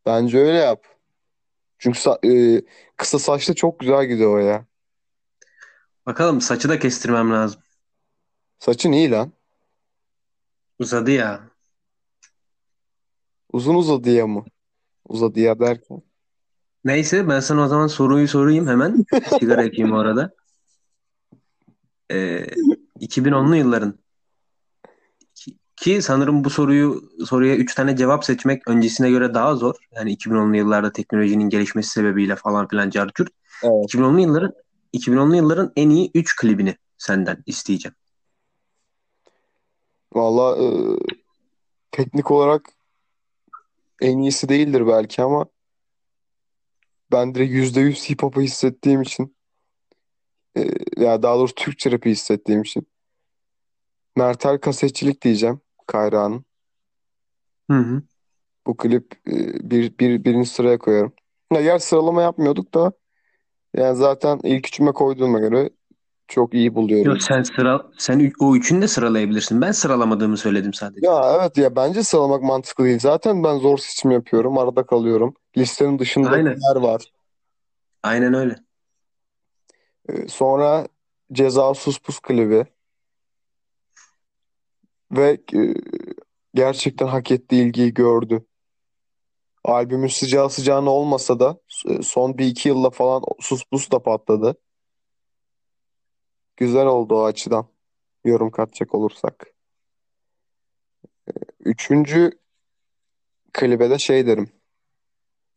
Bence 0.06 0.38
öyle 0.38 0.58
yap. 0.58 0.95
Çünkü 1.86 2.00
sa- 2.00 2.58
e, 2.58 2.62
kısa 2.98 3.20
saçta 3.20 3.54
çok 3.54 3.80
güzel 3.80 4.06
gidiyor 4.06 4.36
o 4.36 4.40
ya. 4.40 4.66
Bakalım 6.06 6.42
saçı 6.42 6.70
da 6.70 6.80
kestirmem 6.80 7.32
lazım. 7.32 7.62
Saçın 8.60 8.92
iyi 8.92 9.12
lan. 9.12 9.32
Uzadı 10.80 11.12
ya. 11.12 11.50
Uzun 13.54 13.76
uzadıya 13.76 14.28
mı? 14.28 14.46
Uzadıya 15.08 15.60
derken. 15.60 16.02
Neyse 16.86 17.28
ben 17.30 17.40
sana 17.40 17.64
o 17.64 17.68
zaman 17.68 17.88
soruyu 17.88 18.28
sorayım 18.28 18.68
hemen. 18.68 19.06
Sigara 19.40 19.64
yakayım 19.64 19.92
o 19.94 19.98
arada. 19.98 20.34
Ee, 22.12 22.46
2010'lu 23.00 23.56
yılların 23.56 24.00
ki, 25.76 26.02
sanırım 26.02 26.44
bu 26.44 26.50
soruyu 26.50 27.12
soruya 27.26 27.56
3 27.56 27.76
tane 27.76 27.98
cevap 27.98 28.26
seçmek 28.26 28.68
öncesine 28.68 29.10
göre 29.10 29.34
daha 29.34 29.56
zor. 29.56 29.76
Yani 29.92 30.14
2010'lu 30.16 30.56
yıllarda 30.56 30.92
teknolojinin 30.92 31.50
gelişmesi 31.50 31.90
sebebiyle 31.90 32.36
falan 32.36 32.68
filan 32.68 32.90
cartçurt. 32.90 33.30
Evet. 33.64 33.94
2010'lu 33.94 34.20
yılların 34.20 34.54
2010'lu 34.94 35.36
yılların 35.36 35.72
en 35.76 35.90
iyi 35.90 36.12
3 36.14 36.36
klibini 36.36 36.76
senden 36.98 37.44
isteyeceğim. 37.46 37.96
Valla 40.14 40.64
e, 40.64 40.68
teknik 41.92 42.32
olarak 42.32 42.70
en 44.02 44.18
iyisi 44.18 44.50
değildir 44.50 44.88
belki 44.88 45.22
ama 45.22 45.46
ben 47.12 47.36
direkt 47.36 47.54
%100 47.54 48.10
hip 48.10 48.24
hop'u 48.24 48.42
hissettiğim 48.42 49.02
için 49.02 49.36
e, 50.58 50.62
ya 50.98 51.24
daha 51.24 51.36
doğrusu 51.36 51.56
Türkçe 51.56 51.92
rap'i 51.92 52.10
hissettiğim 52.10 52.62
için 52.62 52.88
Mertel 54.16 54.58
kasetçilik 54.58 55.22
diyeceğim 55.22 55.62
Kayra'nın. 55.88 56.46
Hı 57.72 57.78
hı. 57.78 58.02
Bu 58.68 58.78
klip 58.78 59.14
e, 59.28 59.70
bir, 59.72 59.98
bir, 60.00 60.24
birinci 60.24 60.50
sıraya 60.50 60.78
koyarım. 60.78 61.14
Ya 61.54 61.60
yer 61.60 61.80
sıralama 61.80 62.22
yapmıyorduk 62.22 62.74
da 62.74 62.92
yani 63.76 63.96
zaten 63.96 64.40
ilk 64.44 64.68
üçüme 64.68 64.92
koyduğuma 64.92 65.40
göre 65.40 65.70
çok 66.28 66.54
iyi 66.54 66.76
buluyorum. 66.76 67.12
Yok 67.12 67.22
sen 67.22 67.44
sıra 67.44 67.86
sen 67.98 68.32
o 68.40 68.56
üçünü 68.56 68.82
de 68.82 68.88
sıralayabilirsin. 68.88 69.62
Ben 69.62 69.72
sıralamadığımı 69.72 70.38
söyledim 70.38 70.74
sadece. 70.74 71.08
Ya 71.08 71.38
evet 71.40 71.58
ya 71.58 71.76
bence 71.76 72.04
sıralamak 72.04 72.44
mantıklı 72.44 72.84
değil. 72.84 73.00
Zaten 73.00 73.44
ben 73.44 73.58
zor 73.58 73.78
seçim 73.78 74.12
yapıyorum. 74.12 74.58
Arada 74.58 74.86
kalıyorum. 74.86 75.34
Listenin 75.58 76.00
dışında 76.00 76.30
Aynen. 76.30 76.58
yer 76.70 76.82
var. 76.82 77.12
Aynen 78.04 78.34
öyle. 78.34 78.56
Ee, 80.10 80.28
sonra 80.28 80.88
Ceza 81.32 81.74
Sus 81.74 82.00
Pus 82.00 82.20
klibi 82.20 82.66
ve 85.18 85.42
e, 85.54 85.74
gerçekten 86.54 87.08
hak 87.08 87.32
ettiği 87.32 87.64
ilgiyi 87.66 87.94
gördü. 87.94 88.46
Albümün 89.64 90.08
sıcağı 90.08 90.50
sıcağına 90.50 90.90
olmasa 90.90 91.40
da 91.40 91.60
e, 91.90 92.02
son 92.02 92.38
bir 92.38 92.46
iki 92.46 92.70
yılla 92.70 92.90
falan 92.90 93.24
Sus 93.40 93.64
Pus 93.64 93.92
da 93.92 94.04
patladı. 94.04 94.58
Güzel 96.58 96.86
oldu 96.86 97.16
o 97.16 97.24
açıdan. 97.24 97.68
Yorum 98.26 98.52
katacak 98.52 98.96
olursak. 98.96 99.54
Üçüncü 101.60 102.32
klibe 103.54 103.90
de 103.90 104.00
şey 104.00 104.28
derim. 104.28 104.50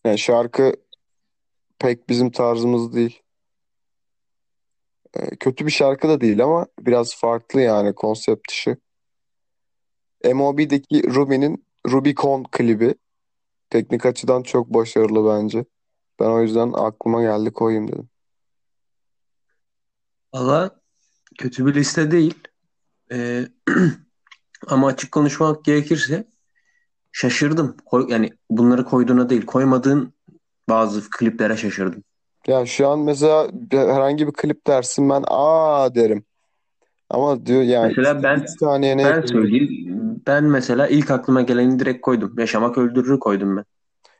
Yani 0.04 0.18
şarkı 0.18 0.72
pek 1.78 2.08
bizim 2.08 2.30
tarzımız 2.30 2.94
değil. 2.94 3.22
E, 5.14 5.36
kötü 5.36 5.66
bir 5.66 5.70
şarkı 5.70 6.08
da 6.08 6.20
değil 6.20 6.44
ama 6.44 6.66
biraz 6.80 7.16
farklı 7.16 7.60
yani 7.60 7.94
konsept 7.94 8.48
dışı. 8.50 8.76
MOB'deki 10.24 11.14
Ruby'nin 11.14 11.64
Rubicon 11.90 12.44
klibi 12.44 12.94
teknik 13.70 14.06
açıdan 14.06 14.42
çok 14.42 14.74
başarılı 14.74 15.34
bence. 15.34 15.64
Ben 16.20 16.30
o 16.30 16.42
yüzden 16.42 16.72
aklıma 16.72 17.22
geldi 17.22 17.52
koyayım 17.52 17.88
dedim. 17.88 18.08
Valla 20.34 20.80
kötü 21.38 21.66
bir 21.66 21.74
liste 21.74 22.10
değil. 22.10 22.34
Ee, 23.12 23.46
ama 24.68 24.86
açık 24.86 25.12
konuşmak 25.12 25.64
gerekirse 25.64 26.28
şaşırdım. 27.12 27.76
Koy, 27.86 28.06
yani 28.08 28.30
bunları 28.50 28.84
koyduğuna 28.84 29.30
değil, 29.30 29.46
koymadığın 29.46 30.12
bazı 30.68 31.10
kliplere 31.10 31.56
şaşırdım. 31.56 32.04
Ya 32.46 32.66
şu 32.66 32.88
an 32.88 32.98
mesela 32.98 33.48
herhangi 33.70 34.26
bir 34.26 34.32
klip 34.32 34.66
dersin 34.66 35.10
ben 35.10 35.24
aa 35.26 35.94
derim. 35.94 36.24
Ama 37.10 37.46
diyor 37.46 37.62
yani 37.62 37.94
Mesela 37.96 38.22
ben 38.22 38.40
3 38.40 38.50
saniyeye 38.60 38.96
ne 38.96 39.04
ben 39.04 39.22
söyleyeyim. 39.22 40.22
Ben 40.26 40.44
mesela 40.44 40.88
ilk 40.88 41.10
aklıma 41.10 41.42
geleni 41.42 41.78
direkt 41.78 42.00
koydum. 42.00 42.34
Yaşamak 42.38 42.78
öldürür 42.78 43.18
koydum 43.18 43.56
ben. 43.56 43.64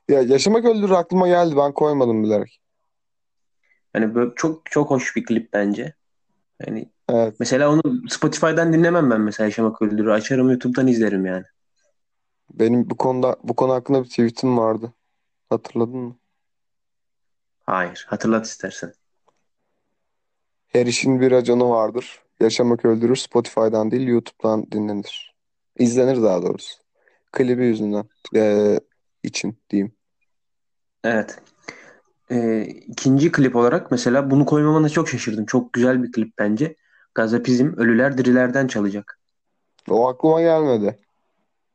Ya 0.09 0.23
Yaşamak 0.23 0.65
Öldürür 0.65 0.91
aklıma 0.91 1.29
geldi 1.29 1.57
ben 1.57 1.73
koymadım 1.73 2.23
bilerek. 2.23 2.61
Yani 3.95 4.15
böyle 4.15 4.31
çok 4.37 4.71
çok 4.71 4.91
hoş 4.91 5.17
bir 5.17 5.25
klip 5.25 5.53
bence. 5.53 5.95
Yani 6.67 6.91
Evet 7.09 7.35
mesela 7.41 7.73
onu 7.73 8.09
Spotify'dan 8.09 8.73
dinlemem 8.73 9.11
ben 9.11 9.21
mesela 9.21 9.45
Yaşamak 9.45 9.83
Öldürür. 9.83 10.09
Açarım 10.09 10.51
YouTube'dan 10.51 10.87
izlerim 10.87 11.27
yani. 11.27 11.45
benim 12.51 12.91
bu 12.91 12.97
konuda 12.97 13.37
bu 13.43 13.57
konu 13.57 13.73
hakkında 13.73 14.05
bir 14.05 14.09
tweetim 14.09 14.59
vardı. 14.59 14.93
Hatırladın 15.51 15.97
mı? 15.97 16.17
Hayır. 17.67 18.07
Hatırlat 18.09 18.47
istersen. 18.47 18.93
Her 20.69 20.87
işin 20.87 21.21
bir 21.21 21.31
raconu 21.31 21.71
vardır. 21.71 22.23
Yaşamak 22.41 22.85
Öldürür 22.85 23.17
Spotify'dan 23.17 23.91
değil 23.91 24.09
YouTube'dan 24.09 24.71
dinlenir. 24.73 25.35
İzlenir 25.79 26.23
daha 26.23 26.43
doğrusu. 26.43 26.75
Klibi 27.33 27.67
yüzünden 27.67 28.05
ee, 28.37 28.81
için 29.23 29.59
diyeyim. 29.71 29.93
Evet. 31.05 31.39
Ee, 32.31 32.63
ikinci 32.63 33.33
klip 33.33 33.57
olarak 33.57 33.91
mesela 33.91 34.31
bunu 34.31 34.47
koymamana 34.47 34.89
çok 34.89 35.09
şaşırdım. 35.09 35.47
Çok 35.47 35.73
güzel 35.73 36.03
bir 36.03 36.13
klip 36.13 36.39
bence. 36.39 36.77
Gazapizm 37.15 37.73
Ölüler 37.77 38.19
Dirilerden 38.19 38.67
çalacak. 38.67 39.19
O 39.91 40.09
aklıma 40.09 40.41
gelmedi. 40.41 40.99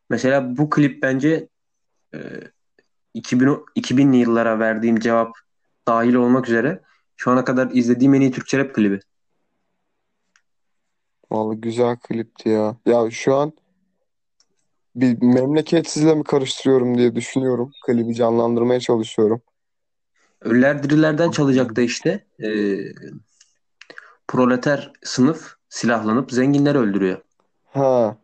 Mesela 0.10 0.58
bu 0.58 0.70
klip 0.70 1.04
bence 1.04 1.48
e, 2.14 2.20
2000, 3.14 3.48
2000'li 3.76 4.18
yıllara 4.18 4.60
verdiğim 4.60 5.00
cevap 5.00 5.32
dahil 5.88 6.14
olmak 6.14 6.50
üzere 6.50 6.82
şu 7.18 7.32
ana 7.32 7.44
kadar 7.46 7.70
izlediğim 7.74 8.14
en 8.14 8.22
iyi 8.22 8.32
Türkçe 8.32 8.58
rap 8.58 8.76
klibi. 8.76 9.00
Vallahi 11.34 11.62
güzel 11.62 11.98
klipti 11.98 12.50
ya. 12.50 12.76
Ya 12.86 13.12
şu 13.12 13.36
an 13.36 13.54
bir 14.96 15.22
memleketsizle 15.22 16.16
mi 16.16 16.24
karıştırıyorum 16.24 16.98
diye 16.98 17.16
düşünüyorum. 17.16 17.72
Klibi 17.86 18.16
canlandırmaya 18.16 18.80
çalışıyorum. 18.80 19.42
Ölüler 20.42 20.84
Dirilerden 20.84 21.32
çalacak 21.32 21.76
da 21.76 21.82
işte 21.82 22.26
e, 22.44 22.50
proleter 24.28 24.94
sınıf 25.04 25.56
silahlanıp 25.70 26.32
zenginleri 26.32 26.78
öldürüyor. 26.78 27.22
Ha. 27.66 28.18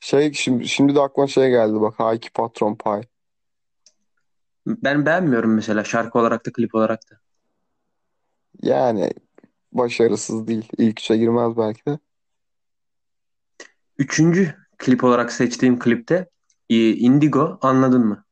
Şey 0.00 0.32
şimdi, 0.32 0.68
şimdi 0.68 0.94
de 0.94 1.00
aklıma 1.00 1.26
şey 1.26 1.50
geldi 1.50 1.80
bak. 1.80 1.94
Hayki 2.00 2.30
Patron 2.32 2.74
Pie. 2.74 3.02
Ben 4.66 5.06
beğenmiyorum 5.06 5.54
mesela 5.54 5.84
şarkı 5.84 6.18
olarak 6.18 6.46
da 6.46 6.52
klip 6.52 6.74
olarak 6.74 7.00
da. 7.10 7.18
Yani 8.62 9.12
başarısız 9.72 10.46
değil. 10.46 10.68
İlk 10.78 11.00
üçe 11.00 11.16
girmez 11.16 11.56
belki 11.56 11.86
de. 11.86 11.98
Üçüncü 13.98 14.54
klip 14.78 15.04
olarak 15.04 15.32
seçtiğim 15.32 15.78
klipte 15.78 16.28
e, 16.70 16.90
Indigo 16.90 17.58
anladın 17.62 18.06
mı? 18.06 18.24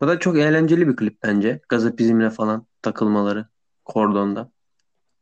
Bu 0.00 0.08
da 0.08 0.18
çok 0.18 0.38
eğlenceli 0.38 0.88
bir 0.88 0.96
klip 0.96 1.22
bence. 1.22 1.60
Gazapizmle 1.68 2.30
falan 2.30 2.66
takılmaları 2.82 3.48
kordonda. 3.84 4.50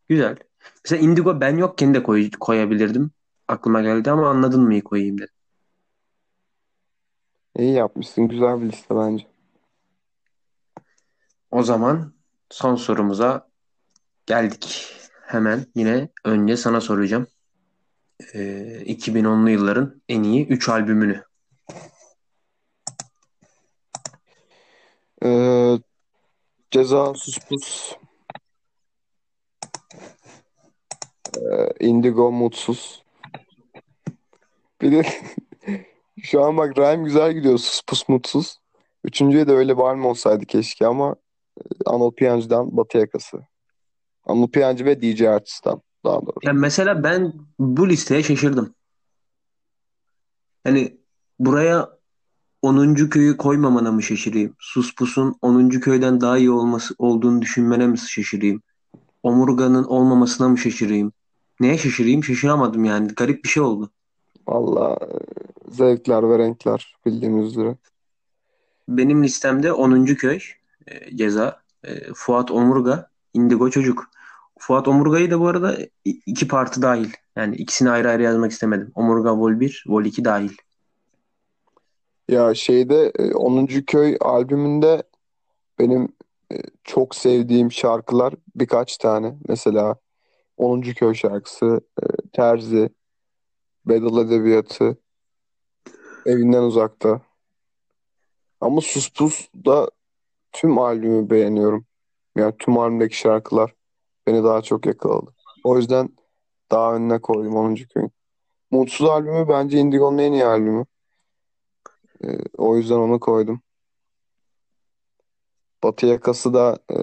Güzel. 0.09 0.37
Mesela 0.85 1.03
Indigo 1.03 1.40
ben 1.40 1.57
yokken 1.57 1.94
de 1.94 2.03
koy, 2.03 2.31
koyabilirdim. 2.40 3.11
Aklıma 3.48 3.83
geldi 3.83 4.11
ama 4.11 4.31
anladın 4.31 4.62
mı 4.62 4.81
koyayım 4.81 5.18
dedim. 5.18 5.35
İyi 7.59 7.72
yapmışsın. 7.72 8.29
Güzel 8.29 8.61
bir 8.61 8.72
liste 8.72 8.96
bence. 8.96 9.27
O 11.51 11.62
zaman 11.62 12.12
son 12.51 12.77
sorumuza 12.77 13.51
geldik. 14.26 14.87
Hemen 15.26 15.66
yine 15.74 16.08
önce 16.24 16.56
sana 16.56 16.80
soracağım. 16.80 17.26
Ee, 18.35 18.38
2010'lu 18.87 19.50
yılların 19.50 20.02
en 20.08 20.22
iyi 20.22 20.46
3 20.46 20.68
albümünü. 20.68 21.24
Ee, 25.24 25.78
Ceza, 26.70 27.14
Sus 27.14 27.38
Pus, 27.38 27.96
ee, 31.37 31.87
Indigo, 31.87 32.32
Mutsuz. 32.32 33.02
Bir 34.80 34.92
de 34.92 35.02
şu 36.22 36.44
an 36.44 36.56
bak 36.56 36.78
Rhyme 36.78 37.04
güzel 37.04 37.32
gidiyor. 37.32 37.58
Sus 37.58 37.82
Pus, 37.87 38.08
Mutsuz. 38.08 38.58
Üçüncüye 39.04 39.48
de 39.48 39.52
öyle 39.52 39.72
albüm 39.72 40.04
olsaydı 40.04 40.46
keşke 40.46 40.87
ama 40.87 41.16
Anıl 41.87 42.12
Piyancı'dan 42.12 42.76
Batı 42.76 42.98
Yakası. 42.98 43.51
Anıl 44.24 44.48
Piyancı 44.48 44.85
ve 44.85 45.02
DJ 45.02 45.22
Artist'tan 45.22 45.82
daha 46.04 46.20
doğrusu. 46.20 46.40
Ya 46.42 46.52
mesela 46.52 47.04
ben 47.04 47.32
bu 47.58 47.88
listeye 47.88 48.22
şaşırdım. 48.22 48.74
Hani 50.64 50.96
buraya 51.38 51.88
10. 52.62 52.94
köyü 52.94 53.37
koymamana 53.37 53.92
mı 53.92 54.02
şaşırayım? 54.02 54.56
Suspus'un 54.58 55.37
10. 55.42 55.68
köyden 55.68 56.20
daha 56.20 56.38
iyi 56.38 56.50
olması 56.50 56.94
olduğunu 56.98 57.42
düşünmene 57.42 57.87
mi 57.87 57.98
şaşırayım? 57.98 58.62
Omurganın 59.22 59.85
olmamasına 59.85 60.48
mı 60.48 60.58
şaşırayım? 60.58 61.12
Neye 61.61 61.78
şaşırayım? 61.78 62.24
Şaşıramadım 62.24 62.85
yani. 62.85 63.08
Garip 63.08 63.44
bir 63.44 63.48
şey 63.48 63.62
oldu. 63.62 63.90
Valla 64.48 64.96
e, 65.02 65.08
zevkler 65.72 66.30
ve 66.30 66.38
renkler 66.38 66.96
bildiğimiz 67.06 67.46
üzere. 67.46 67.76
Benim 68.88 69.24
listemde 69.24 69.72
10. 69.72 70.06
köy 70.06 70.38
e, 70.87 71.16
ceza. 71.16 71.62
E, 71.85 72.12
Fuat 72.14 72.50
Omurga, 72.50 73.11
Indigo 73.34 73.70
Çocuk. 73.70 74.10
Fuat 74.58 74.88
Omurga'yı 74.88 75.30
da 75.30 75.40
bu 75.40 75.48
arada 75.48 75.78
iki 76.04 76.48
parti 76.48 76.82
dahil. 76.82 77.10
Yani 77.36 77.56
ikisini 77.56 77.90
ayrı 77.90 78.08
ayrı 78.08 78.22
yazmak 78.22 78.50
istemedim. 78.50 78.92
Omurga 78.94 79.38
Vol 79.38 79.60
1, 79.60 79.84
Vol 79.86 80.04
2 80.04 80.24
dahil. 80.24 80.52
Ya 82.28 82.54
şeyde 82.54 83.12
e, 83.18 83.34
10. 83.34 83.66
Köy 83.66 84.16
albümünde 84.20 85.02
benim 85.78 86.08
e, 86.52 86.56
çok 86.84 87.14
sevdiğim 87.14 87.72
şarkılar 87.72 88.34
birkaç 88.56 88.98
tane. 88.98 89.34
Mesela 89.48 89.96
10. 90.56 90.80
Köy 90.80 91.14
şarkısı, 91.14 91.80
e, 92.02 92.06
Terzi, 92.32 92.90
Bedel 93.86 94.26
Edebiyatı, 94.26 94.96
Evinden 96.26 96.62
Uzakta. 96.62 97.20
Ama 98.60 98.80
Sus 98.80 99.08
Pus 99.12 99.48
da 99.66 99.90
tüm 100.52 100.78
albümü 100.78 101.30
beğeniyorum. 101.30 101.86
Yani 102.36 102.54
tüm 102.58 102.78
albümdeki 102.78 103.16
şarkılar 103.18 103.74
beni 104.26 104.44
daha 104.44 104.62
çok 104.62 104.86
yakaladı. 104.86 105.34
O 105.64 105.76
yüzden 105.76 106.08
daha 106.70 106.94
önüne 106.94 107.20
koydum 107.20 107.56
10. 107.56 107.74
Köy'ün. 107.74 108.12
Mutsuz 108.70 109.08
albümü 109.08 109.48
bence 109.48 109.78
Indigo'nun 109.78 110.18
en 110.18 110.32
iyi 110.32 110.44
albümü. 110.44 110.84
E, 112.24 112.28
o 112.58 112.76
yüzden 112.76 112.94
onu 112.94 113.20
koydum. 113.20 113.60
Batı 115.82 116.06
Yakası 116.06 116.54
da 116.54 116.78
e, 116.92 116.96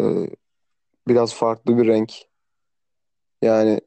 biraz 1.08 1.34
farklı 1.34 1.78
bir 1.78 1.88
renk. 1.88 2.14
Yani 3.42 3.82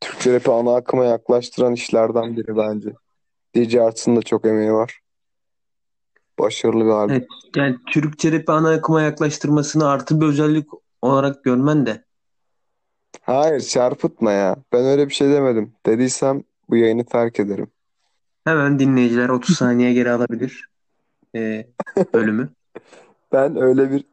Türkçe 0.00 0.32
rap'i 0.32 0.50
ana 0.50 0.74
akıma 0.74 1.04
yaklaştıran 1.04 1.74
işlerden 1.74 2.36
biri 2.36 2.56
bence. 2.56 2.90
DJ 3.56 3.74
Arts'ın 3.74 4.16
da 4.16 4.22
çok 4.22 4.44
emeği 4.44 4.72
var. 4.72 4.99
Başarılı 6.40 6.84
bir 6.84 6.90
albüm. 6.90 7.16
Evet, 7.16 7.28
yani 7.56 7.76
Türkçe 7.86 8.32
rap'i 8.32 8.52
ana 8.52 8.70
akıma 8.70 9.02
yaklaştırmasını 9.02 9.88
artı 9.88 10.20
bir 10.20 10.26
özellik 10.26 10.66
olarak 11.02 11.44
görmen 11.44 11.86
de. 11.86 12.04
Hayır 13.22 13.60
çarpıtma 13.60 14.32
ya. 14.32 14.56
Ben 14.72 14.84
öyle 14.84 15.08
bir 15.08 15.14
şey 15.14 15.30
demedim. 15.30 15.72
Dediysem 15.86 16.42
bu 16.68 16.76
yayını 16.76 17.04
terk 17.04 17.40
ederim. 17.40 17.70
Hemen 18.44 18.78
dinleyiciler 18.78 19.28
30 19.28 19.56
saniye 19.56 19.92
geri 19.92 20.10
alabilir 20.10 20.70
e, 21.36 21.66
bölümü. 22.14 22.48
Ben 23.32 23.56
öyle 23.56 23.90
bir 23.90 24.04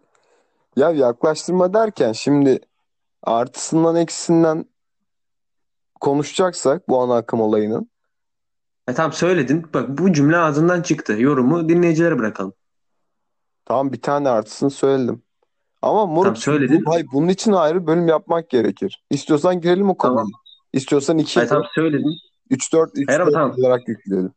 ya 0.76 0.92
yaklaştırma 0.92 1.74
derken 1.74 2.12
şimdi 2.12 2.60
artısından 3.24 3.96
eksisinden 3.96 4.66
konuşacaksak 6.02 6.90
bu 6.90 7.02
ana 7.02 7.16
akım 7.16 7.42
olayının 7.42 7.90
E, 8.88 8.93
tamam 8.93 9.13
söyledin. 9.13 9.65
Bak 9.73 9.89
bu 9.89 10.13
cümle 10.13 10.38
ağzından 10.38 10.82
çıktı. 10.82 11.13
Yorumu 11.13 11.69
dinleyicilere 11.69 12.19
bırakalım. 12.19 12.54
tamam 13.65 13.93
bir 13.93 14.02
tane 14.02 14.30
artısını 14.30 14.69
söyledim. 14.69 15.21
Ama 15.82 16.00
Tamam 16.00 16.15
moruk 16.15 16.38
söyledin. 16.38 16.86
bu, 16.86 16.91
hayır, 16.91 17.08
bunun 17.13 17.28
için 17.28 17.52
ayrı 17.52 17.88
bölüm 17.88 18.08
yapmak 18.08 18.50
gerekir. 18.50 19.04
İstiyorsan 19.10 19.62
girelim 19.62 19.89
o 19.89 19.97
konuya. 19.97 20.15
Tamam. 20.17 20.32
İstiyorsan 20.73 21.17
iki 21.17 21.36
Hayır, 21.36 21.50
tamam 21.50 21.65
söyledin. 21.76 22.12
3 22.50 22.73
4 22.73 22.91
3 22.95 23.08
Hayır 23.10 23.19
ama 23.19 23.28
4 23.32 23.34
tamam. 23.34 23.56
olarak 23.60 23.88
yükleyelim. 23.88 24.32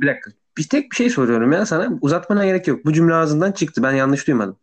Bir 0.00 0.06
dakika. 0.06 0.30
Bir 0.58 0.68
tek 0.68 0.90
bir 0.90 0.96
şey 0.96 1.10
soruyorum 1.10 1.52
ya 1.52 1.66
sana. 1.66 1.98
Uzatmana 2.00 2.44
gerek 2.44 2.68
yok. 2.68 2.84
Bu 2.84 2.92
cümle 2.92 3.14
ağzından 3.14 3.52
çıktı. 3.52 3.82
Ben 3.82 3.92
yanlış 3.92 4.26
duymadım. 4.26 4.56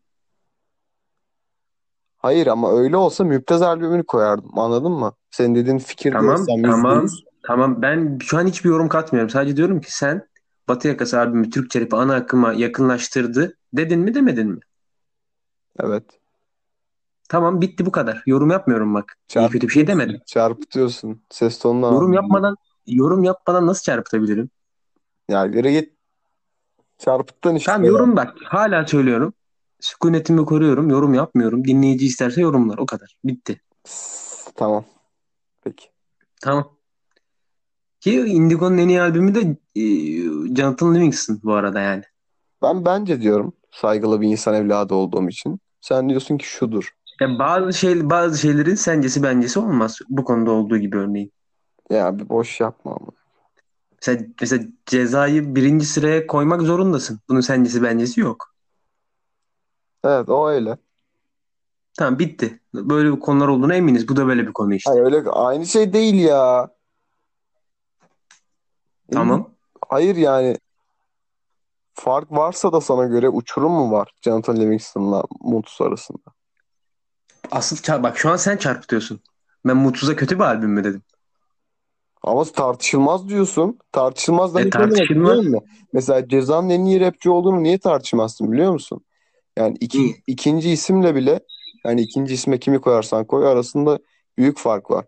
Hayır 2.17 2.47
ama 2.47 2.71
öyle 2.80 2.97
olsa 2.97 3.23
Müptez 3.23 3.62
albümünü 3.62 4.04
koyardım. 4.04 4.60
Anladın 4.60 4.91
mı? 4.91 5.13
Senin 5.32 5.56
dediğin 5.56 5.78
fikir 5.78 6.12
Tamam, 6.13 6.45
tamam. 6.65 7.08
Tamam. 7.49 7.81
Ben 7.81 8.19
şu 8.21 8.38
an 8.38 8.47
hiçbir 8.47 8.69
yorum 8.69 8.89
katmıyorum. 8.89 9.29
Sadece 9.29 9.57
diyorum 9.57 9.81
ki 9.81 9.95
sen 9.95 10.27
Batı 10.67 10.88
Yakası 10.88 11.19
albümü 11.19 11.49
Türkçe 11.49 11.81
rap'i 11.81 11.95
ana 11.95 12.15
akıma 12.15 12.53
yakınlaştırdı. 12.53 13.57
Dedin 13.73 13.99
mi 13.99 14.13
demedin 14.13 14.47
mi? 14.47 14.59
Evet. 15.79 16.03
Tamam 17.29 17.62
bitti 17.62 17.85
bu 17.85 17.91
kadar. 17.91 18.23
Yorum 18.25 18.49
yapmıyorum 18.49 18.93
bak. 18.93 19.17
İyi 19.35 19.49
kötü 19.49 19.67
bir 19.67 19.73
şey 19.73 19.88
demedim. 19.88 20.21
Çarpıtıyorsun. 20.25 21.21
Ses 21.29 21.59
tonundan 21.59 21.91
Yorum 21.91 22.05
anlıyorum. 22.05 22.23
yapmadan 22.25 22.55
yorum 22.88 23.23
yapmadan 23.23 23.67
nasıl 23.67 23.83
çarpıtabilirim? 23.83 24.49
Ya 25.29 25.45
yere 25.45 25.71
git. 25.71 25.93
Çarpıttın 26.97 27.55
işte. 27.55 27.71
Tamam 27.71 27.88
yorum 27.88 28.15
bak. 28.15 28.33
Hala 28.45 28.88
söylüyorum. 28.88 29.33
Sükunetimi 29.79 30.45
koruyorum. 30.45 30.89
Yorum 30.89 31.13
yapmıyorum. 31.13 31.65
Dinleyici 31.65 32.05
isterse 32.05 32.41
yorumlar. 32.41 32.77
O 32.77 32.85
kadar. 32.85 33.15
Bitti. 33.23 33.62
Tamam. 34.55 34.85
Peki. 35.63 35.89
Tamam. 36.41 36.79
Ki 37.99 38.15
Indigo'nun 38.15 38.77
en 38.77 38.88
iyi 38.88 39.01
albümü 39.01 39.35
de 39.35 39.57
e, 39.75 39.83
Jonathan 40.55 40.95
Livingston 40.95 41.39
bu 41.43 41.53
arada 41.53 41.79
yani. 41.79 42.03
Ben 42.62 42.85
bence 42.85 43.21
diyorum 43.21 43.53
saygılı 43.71 44.21
bir 44.21 44.27
insan 44.27 44.53
evladı 44.53 44.93
olduğum 44.93 45.29
için. 45.29 45.59
Sen 45.81 46.09
diyorsun 46.09 46.38
ki 46.38 46.47
şudur. 46.47 46.93
Ya 47.21 47.39
bazı 47.39 47.73
şey 47.73 48.09
bazı 48.09 48.38
şeylerin 48.38 48.75
sencesi 48.75 49.23
bencesi 49.23 49.59
olmaz. 49.59 49.99
Bu 50.09 50.23
konuda 50.23 50.51
olduğu 50.51 50.77
gibi 50.77 50.97
örneğin. 50.97 51.31
Ya 51.89 52.19
bir 52.19 52.29
boş 52.29 52.60
yapma 52.60 52.91
ama. 52.91 53.12
Mesela, 54.02 54.25
mesela 54.41 54.63
cezayı 54.85 55.56
birinci 55.56 55.85
sıraya 55.85 56.27
koymak 56.27 56.62
zorundasın. 56.62 57.19
Bunun 57.29 57.41
sencesi 57.41 57.83
bencesi 57.83 58.19
yok. 58.19 58.54
Evet 60.04 60.29
o 60.29 60.50
öyle. 60.50 60.77
Tamam 61.97 62.19
bitti. 62.19 62.60
Böyle 62.73 63.12
bir 63.15 63.19
konular 63.19 63.47
olduğuna 63.47 63.75
eminiz. 63.75 64.08
Bu 64.08 64.15
da 64.15 64.27
böyle 64.27 64.47
bir 64.47 64.54
konu 64.54 64.73
işte. 64.73 64.91
Hayır 64.91 65.04
öyle 65.04 65.29
aynı 65.29 65.65
şey 65.65 65.93
değil 65.93 66.15
ya. 66.15 66.69
Tamam. 69.12 69.49
Hayır 69.89 70.15
yani 70.15 70.57
fark 71.93 72.31
varsa 72.31 72.73
da 72.73 72.81
sana 72.81 73.05
göre 73.05 73.29
uçurum 73.29 73.71
mu 73.71 73.91
var 73.91 74.12
Jonathan 74.21 74.55
Livingston'la 74.60 75.23
Mutsuz 75.41 75.87
arasında? 75.87 76.23
Asıl 77.51 77.77
çar- 77.77 78.03
bak 78.03 78.17
şu 78.17 78.29
an 78.29 78.35
sen 78.35 78.57
çarpıtıyorsun. 78.57 79.19
Ben 79.65 79.77
Mutsuz'a 79.77 80.15
kötü 80.15 80.35
bir 80.35 80.43
albüm 80.43 80.69
mü 80.71 80.83
dedim. 80.83 81.01
Ama 82.23 82.43
tartışılmaz 82.43 83.29
diyorsun. 83.29 83.79
Tartışılmaz 83.91 84.55
da 84.55 84.62
E, 84.62 84.69
tartışılmaz. 84.69 85.37
musun? 85.37 85.65
Mesela 85.93 86.27
Ceza'nın 86.27 86.69
en 86.69 86.85
iyi 86.85 86.99
rapçi 86.99 87.29
olduğunu 87.29 87.63
niye 87.63 87.77
tartışmazsın 87.79 88.51
biliyor 88.51 88.71
musun? 88.71 89.05
Yani 89.57 89.77
iki, 89.79 89.99
Niye? 89.99 90.15
ikinci 90.27 90.69
isimle 90.71 91.15
bile 91.15 91.39
yani 91.85 92.01
ikinci 92.01 92.33
isme 92.33 92.60
kimi 92.60 92.81
koyarsan 92.81 93.27
koy 93.27 93.47
arasında 93.47 93.99
büyük 94.37 94.57
fark 94.57 94.91
var. 94.91 95.05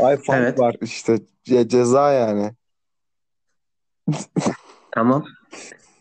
Ay 0.00 0.16
fark 0.16 0.38
Evet. 0.40 0.58
var 0.58 0.76
işte 0.80 1.18
Ce- 1.46 1.68
ceza 1.68 2.12
yani. 2.12 2.52
Tamam. 4.90 5.24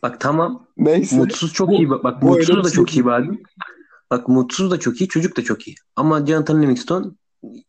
Bak 0.04 0.20
tamam. 0.20 0.66
Neyse. 0.78 1.16
Mutsuz 1.16 1.54
çok 1.54 1.70
Bu, 1.70 1.74
iyi. 1.74 1.90
Bak, 1.90 2.04
bak 2.04 2.22
bu 2.22 2.26
Mutsuz 2.26 2.64
da 2.64 2.70
şey 2.70 2.72
çok 2.72 2.92
iyi 2.92 2.96
değil. 2.96 3.06
bir 3.06 3.12
albüm. 3.12 3.44
Bak 4.12 4.28
Mutsuz 4.28 4.72
da 4.72 4.80
çok 4.80 5.02
iyi. 5.02 5.08
Çocuk 5.08 5.38
da 5.38 5.44
çok 5.44 5.68
iyi. 5.68 5.76
Ama 5.96 6.26
Jonathan 6.26 6.62
Livingstone 6.62 7.06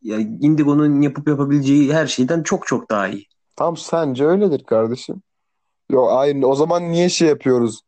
ya 0.03 0.19
Indigo'nun 0.19 1.01
yapıp 1.03 1.29
yapabileceği 1.29 1.95
her 1.95 2.07
şeyden 2.07 2.43
çok 2.43 2.67
çok 2.67 2.91
daha 2.91 3.09
iyi. 3.09 3.27
Tam 3.57 3.77
sence 3.77 4.27
öyledir 4.27 4.65
kardeşim. 4.65 5.23
Yok 5.91 6.11
hayır 6.13 6.43
o 6.43 6.55
zaman 6.55 6.93
niye 6.93 7.09
şey 7.09 7.29
yapıyoruz 7.29 7.81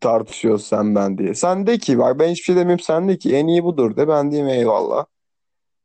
tartışıyoruz 0.00 0.64
sen 0.64 0.94
ben 0.94 1.18
diye. 1.18 1.34
Sen 1.34 1.66
de 1.66 1.78
ki 1.78 1.98
bak 1.98 2.18
ben 2.18 2.28
hiçbir 2.28 2.44
şey 2.44 2.56
demiyorum 2.56 2.84
sen 2.84 3.08
de 3.08 3.18
ki 3.18 3.36
en 3.36 3.46
iyi 3.46 3.64
budur 3.64 3.96
de 3.96 4.08
ben 4.08 4.30
diyeyim 4.30 4.48
eyvallah. 4.48 5.06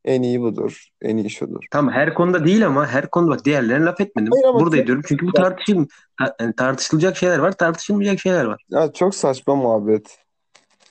En 0.06 0.22
iyi 0.22 0.42
budur. 0.42 0.88
En 1.02 1.18
iyi 1.18 1.30
şudur. 1.30 1.64
Tamam 1.72 1.94
her 1.94 2.14
konuda 2.14 2.46
değil 2.46 2.66
ama 2.66 2.88
her 2.88 3.10
konuda 3.10 3.32
bak 3.32 3.46
diğerlerine 3.46 3.86
laf 3.86 4.02
etmedim. 4.02 4.32
Hayır 4.32 4.46
ama 4.46 4.60
Burada 4.60 4.78
ediyorum. 4.78 5.04
Çünkü 5.08 5.28
bu 5.28 5.32
tartışım 5.32 5.88
yani 6.40 6.56
tartışılacak 6.56 7.18
şeyler 7.18 7.40
var, 7.40 7.52
tartışılmayacak 7.52 8.20
şeyler 8.20 8.46
var. 8.46 8.64
ya 8.70 8.94
çok 8.94 9.16
saçma 9.16 9.56
muhabbet. 9.56 10.20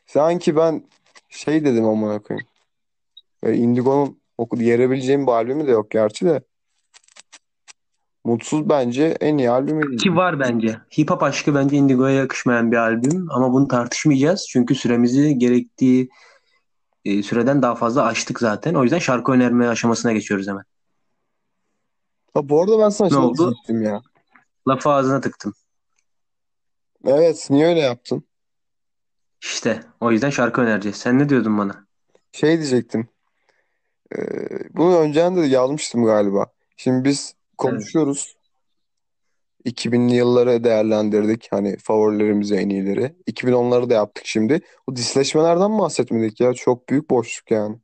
Sanki 0.07 0.57
ben 0.57 0.85
şey 1.29 1.65
dedim 1.65 1.85
amına 1.85 2.19
koyayım. 2.19 2.47
E, 3.43 3.55
Indigo'nun 3.55 4.19
oku 4.39 4.63
yerebileceğim 4.63 5.27
bir 5.27 5.33
albümü 5.33 5.67
de 5.67 5.71
yok 5.71 5.91
gerçi 5.91 6.27
de. 6.27 6.43
Mutsuz 8.25 8.69
bence 8.69 9.17
en 9.21 9.39
iyi 9.39 9.51
albümü. 9.51 9.97
Ki 9.97 10.17
var 10.17 10.41
bence. 10.41 10.77
Hip 10.99 11.11
hop 11.11 11.23
aşkı 11.23 11.55
bence 11.55 11.77
Indigo'ya 11.77 12.15
yakışmayan 12.15 12.73
bir 12.73 12.77
albüm 12.77 13.27
ama 13.31 13.53
bunu 13.53 13.69
tartışmayacağız. 13.69 14.47
Çünkü 14.51 14.75
süremizi 14.75 15.39
gerektiği 15.39 16.09
e, 17.05 17.23
süreden 17.23 17.63
daha 17.63 17.75
fazla 17.75 18.05
aştık 18.05 18.41
zaten. 18.41 18.75
O 18.75 18.83
yüzden 18.83 18.99
şarkı 18.99 19.33
önerme 19.33 19.69
aşamasına 19.69 20.13
geçiyoruz 20.13 20.49
hemen. 20.49 20.65
Ha, 22.35 22.49
bu 22.49 22.63
arada 22.63 22.79
ben 22.79 22.89
sana 22.89 23.09
Ne 23.09 23.15
şey 23.15 23.19
oldu? 23.19 23.39
diyecektim 23.39 23.83
ya. 23.83 24.03
Lafı 24.69 24.91
ağzına 24.91 25.21
tıktım. 25.21 25.55
Evet 27.05 27.47
niye 27.51 27.67
öyle 27.67 27.81
yaptın? 27.81 28.25
İşte 29.43 29.83
o 30.01 30.11
yüzden 30.13 30.31
şarkı 30.31 30.61
önereceğiz. 30.61 30.97
Sen 30.97 31.19
ne 31.19 31.29
diyordun 31.29 31.59
bana? 31.59 31.87
Şey 32.33 32.59
diyecektim. 32.59 33.09
E, 34.17 34.19
bunu 34.75 34.99
önceden 34.99 35.37
de 35.37 35.41
yazmıştım 35.41 36.05
galiba. 36.05 36.47
Şimdi 36.77 37.05
biz 37.05 37.35
konuşuyoruz. 37.59 38.37
2000'li 39.67 40.15
yılları 40.15 40.65
değerlendirdik. 40.65 41.49
Hani 41.51 41.77
favorilerimizi 41.77 42.55
en 42.55 42.69
iyileri. 42.69 43.15
2010'ları 43.31 43.91
da 43.91 43.95
yaptık 43.95 44.27
şimdi. 44.27 44.61
Bu 44.89 44.97
disleşmelerden 44.97 45.79
bahsetmedik 45.79 46.41
ya. 46.41 46.55
Çok 46.55 46.89
büyük 46.89 47.11
boşluk 47.11 47.51
yani. 47.51 47.77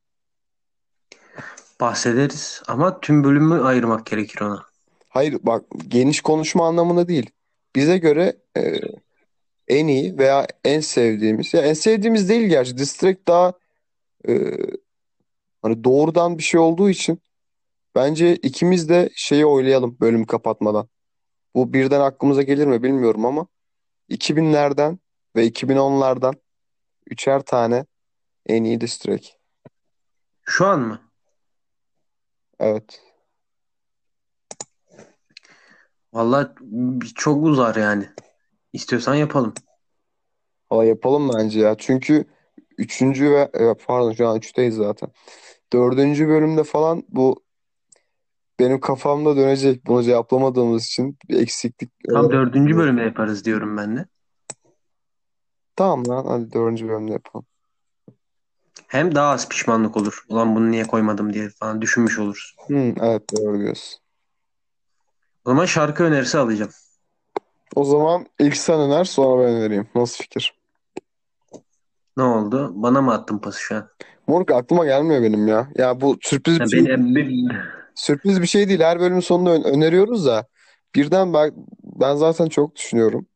Bahsederiz 1.80 2.62
ama 2.68 3.00
tüm 3.00 3.24
bölümü 3.24 3.60
ayırmak 3.60 4.06
gerekir 4.06 4.40
ona. 4.40 4.64
Hayır 5.08 5.38
bak 5.42 5.64
geniş 5.88 6.20
konuşma 6.20 6.66
anlamında 6.68 7.08
değil. 7.08 7.30
Bize 7.76 7.98
göre 7.98 8.36
e, 8.56 8.80
en 9.68 9.86
iyi 9.86 10.18
veya 10.18 10.46
en 10.64 10.80
sevdiğimiz 10.80 11.54
ya 11.54 11.60
en 11.60 11.72
sevdiğimiz 11.72 12.28
değil 12.28 12.48
gerçi. 12.48 12.78
Diss 12.78 12.96
track 12.96 13.28
daha 13.28 13.52
e, 14.28 14.56
hani 15.62 15.84
doğrudan 15.84 16.38
bir 16.38 16.42
şey 16.42 16.60
olduğu 16.60 16.90
için 16.90 17.22
bence 17.94 18.36
ikimiz 18.36 18.88
de 18.88 19.10
şeyi 19.14 19.46
oylayalım 19.46 19.96
bölümü 20.00 20.26
kapatmadan. 20.26 20.88
Bu 21.58 21.72
birden 21.72 22.00
aklımıza 22.00 22.42
gelir 22.42 22.66
mi 22.66 22.82
bilmiyorum 22.82 23.26
ama 23.26 23.46
2000'lerden 24.08 24.98
ve 25.36 25.46
2010'lardan 25.46 26.34
üçer 27.06 27.40
tane 27.40 27.86
en 28.46 28.64
iyi 28.64 28.80
diss 28.80 28.98
track. 28.98 29.38
Şu 30.42 30.66
an 30.66 30.80
mı? 30.80 31.00
Evet. 32.60 33.02
Vallahi 36.12 36.48
çok 37.14 37.44
uzar 37.44 37.76
yani. 37.76 38.08
İstiyorsan 38.72 39.14
yapalım. 39.14 39.54
Valla 40.70 40.84
yapalım 40.84 41.30
bence 41.34 41.60
ya. 41.60 41.74
Çünkü 41.78 42.24
üçüncü 42.78 43.30
ve 43.30 43.50
e, 43.54 43.74
pardon 43.86 44.12
şu 44.12 44.28
an 44.28 44.36
üçteyiz 44.36 44.74
zaten. 44.74 45.10
Dördüncü 45.72 46.28
bölümde 46.28 46.64
falan 46.64 47.02
bu 47.08 47.47
benim 48.58 48.80
kafamda 48.80 49.36
dönecek. 49.36 49.86
Bunu 49.86 50.02
cevaplamadığımız 50.02 50.84
için 50.84 51.18
bir 51.28 51.40
eksiklik 51.40 51.90
Tam 52.08 52.16
olarak 52.16 52.32
dördüncü 52.32 52.58
görüyorum. 52.60 52.82
bölümde 52.82 53.02
yaparız 53.02 53.44
diyorum 53.44 53.76
ben 53.76 53.96
de. 53.96 54.06
Tamam 55.76 56.08
lan 56.08 56.24
hadi 56.26 56.52
dördüncü 56.52 56.88
bölümde 56.88 57.12
yapalım. 57.12 57.46
Hem 58.88 59.14
daha 59.14 59.32
az 59.32 59.48
pişmanlık 59.48 59.96
olur. 59.96 60.24
Ulan 60.28 60.56
bunu 60.56 60.70
niye 60.70 60.84
koymadım 60.84 61.32
diye 61.32 61.48
falan 61.50 61.82
düşünmüş 61.82 62.18
oluruz. 62.18 62.56
Hı, 62.68 62.94
evet 63.00 63.22
doğru 63.36 63.58
diyorsun. 63.58 64.00
O 65.44 65.50
zaman 65.50 65.64
şarkı 65.64 66.04
önerisi 66.04 66.38
alacağım. 66.38 66.70
O 67.74 67.84
zaman 67.84 68.26
ilk 68.38 68.56
sen 68.56 68.80
öner 68.80 69.04
sonra 69.04 69.42
ben 69.42 69.54
önereyim. 69.54 69.88
Nasıl 69.94 70.22
fikir? 70.22 70.54
Ne 72.16 72.22
oldu? 72.22 72.72
Bana 72.74 73.02
mı 73.02 73.12
attın 73.12 73.38
pası 73.38 73.60
şu 73.60 73.76
an? 73.76 73.88
Moruk 74.26 74.50
aklıma 74.50 74.84
gelmiyor 74.84 75.22
benim 75.22 75.48
ya. 75.48 75.68
Ya 75.74 76.00
bu 76.00 76.18
sürpriz 76.20 76.60
bir 76.60 76.68
şey, 76.68 76.86
beni, 76.86 77.48
sürpriz 77.98 78.42
bir 78.42 78.46
şey 78.46 78.68
değil. 78.68 78.80
Her 78.80 79.00
bölümün 79.00 79.20
sonunda 79.20 79.50
ö- 79.50 79.72
öneriyoruz 79.74 80.26
da 80.26 80.46
birden 80.94 81.34
ben, 81.34 81.52
ben 81.82 82.14
zaten 82.14 82.46
çok 82.46 82.76
düşünüyorum. 82.76 83.26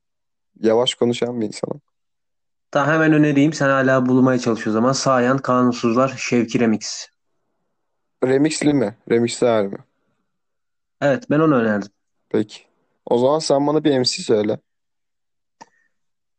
Yavaş 0.61 0.95
konuşan 0.95 1.41
bir 1.41 1.47
insanım. 1.47 1.81
Daha 2.75 2.93
hemen 2.95 3.13
önereyim. 3.13 3.53
Sen 3.53 3.69
hala 3.69 4.07
bulmaya 4.07 4.39
çalış 4.39 4.67
o 4.67 4.71
zaman. 4.71 4.93
Sağyan 4.93 5.39
Kanunsuzlar 5.39 6.15
Şevki 6.19 6.61
Remix. 6.61 7.09
Remixli 8.25 8.75
mi? 8.75 8.97
Remixli 9.11 9.47
hali 9.47 9.69
mi? 9.69 9.79
Evet 11.01 11.31
ben 11.31 11.41
onu 11.41 11.55
önerdim. 11.55 11.91
Peki. 12.29 12.59
O 13.07 13.19
zaman 13.19 13.39
sen 13.39 13.67
bana 13.67 13.85
bir 13.85 13.99
MC 13.99 14.23
söyle. 14.23 14.59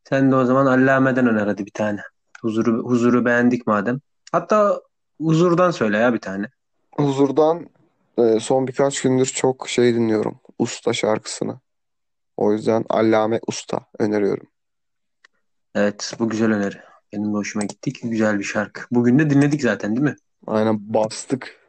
Sen 0.08 0.32
de 0.32 0.36
o 0.36 0.44
zaman 0.44 0.66
Allame'den 0.66 1.26
öner 1.26 1.46
hadi 1.46 1.66
bir 1.66 1.70
tane. 1.70 2.00
Huzuru, 2.42 2.84
huzuru 2.84 3.24
beğendik 3.24 3.66
madem. 3.66 4.00
Hatta 4.32 4.80
huzurdan 5.20 5.70
söyle 5.70 5.98
ya 5.98 6.14
bir 6.14 6.20
tane. 6.20 6.46
Huzur'dan 6.96 7.66
e, 8.18 8.40
son 8.40 8.66
birkaç 8.66 9.02
gündür 9.02 9.26
çok 9.26 9.68
şey 9.68 9.94
dinliyorum. 9.94 10.40
Usta 10.58 10.92
şarkısını. 10.92 11.60
O 12.36 12.52
yüzden 12.52 12.84
Allame 12.88 13.40
Usta 13.46 13.86
öneriyorum. 13.98 14.46
Evet 15.74 16.14
bu 16.18 16.28
güzel 16.28 16.52
öneri. 16.52 16.76
Benim 17.12 17.32
de 17.32 17.36
hoşuma 17.36 17.64
gitti 17.64 17.92
ki 17.92 18.10
güzel 18.10 18.38
bir 18.38 18.44
şarkı. 18.44 18.82
Bugün 18.90 19.18
de 19.18 19.30
dinledik 19.30 19.62
zaten 19.62 19.96
değil 19.96 20.04
mi? 20.04 20.16
Aynen 20.46 20.94
bastık. 20.94 21.60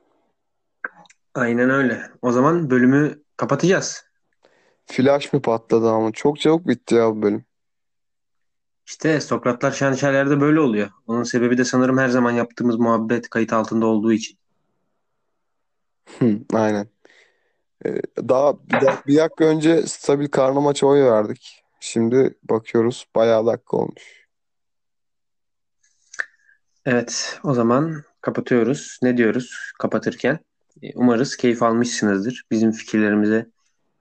Aynen 1.36 1.70
öyle. 1.70 2.12
O 2.22 2.32
zaman 2.32 2.70
bölümü 2.70 3.24
kapatacağız. 3.38 4.06
Flash 4.86 5.34
mı 5.34 5.42
patladı 5.42 5.90
ama 5.90 6.12
çok 6.12 6.40
çabuk 6.40 6.68
bitti 6.68 6.96
ya 6.96 7.16
bu 7.16 7.22
bölüm. 7.22 7.46
İşte 8.88 9.22
Sokratlar 9.22 9.72
Şanışerler'de 9.72 10.42
böyle 10.42 10.60
oluyor. 10.60 10.90
Onun 11.08 11.24
sebebi 11.24 11.58
de 11.58 11.66
sanırım 11.66 11.98
her 11.98 12.08
zaman 12.08 12.32
yaptığımız 12.32 12.76
muhabbet 12.76 13.30
kayıt 13.30 13.54
altında 13.54 13.86
olduğu 13.86 14.14
için. 14.14 14.38
Hı, 16.20 16.40
aynen. 16.54 16.88
E, 17.86 17.90
daha 18.18 18.54
bir, 18.68 18.74
dak- 18.74 19.08
bir 19.08 19.18
dakika 19.18 19.46
önce 19.46 19.82
stabil 19.82 20.28
karnı 20.28 20.62
maça 20.62 20.88
oy 20.88 21.04
verdik. 21.04 21.64
Şimdi 21.80 22.34
bakıyoruz 22.44 23.06
bayağı 23.16 23.46
dakika 23.46 23.78
olmuş. 23.78 24.26
Evet, 26.86 27.40
o 27.44 27.54
zaman 27.54 28.04
kapatıyoruz. 28.22 29.00
Ne 29.02 29.18
diyoruz 29.18 29.72
kapatırken? 29.80 30.40
E, 30.82 30.92
Umarız 30.96 31.38
keyif 31.38 31.64
almışsınızdır. 31.64 32.44
Bizim 32.52 32.72
fikirlerimize, 32.72 33.46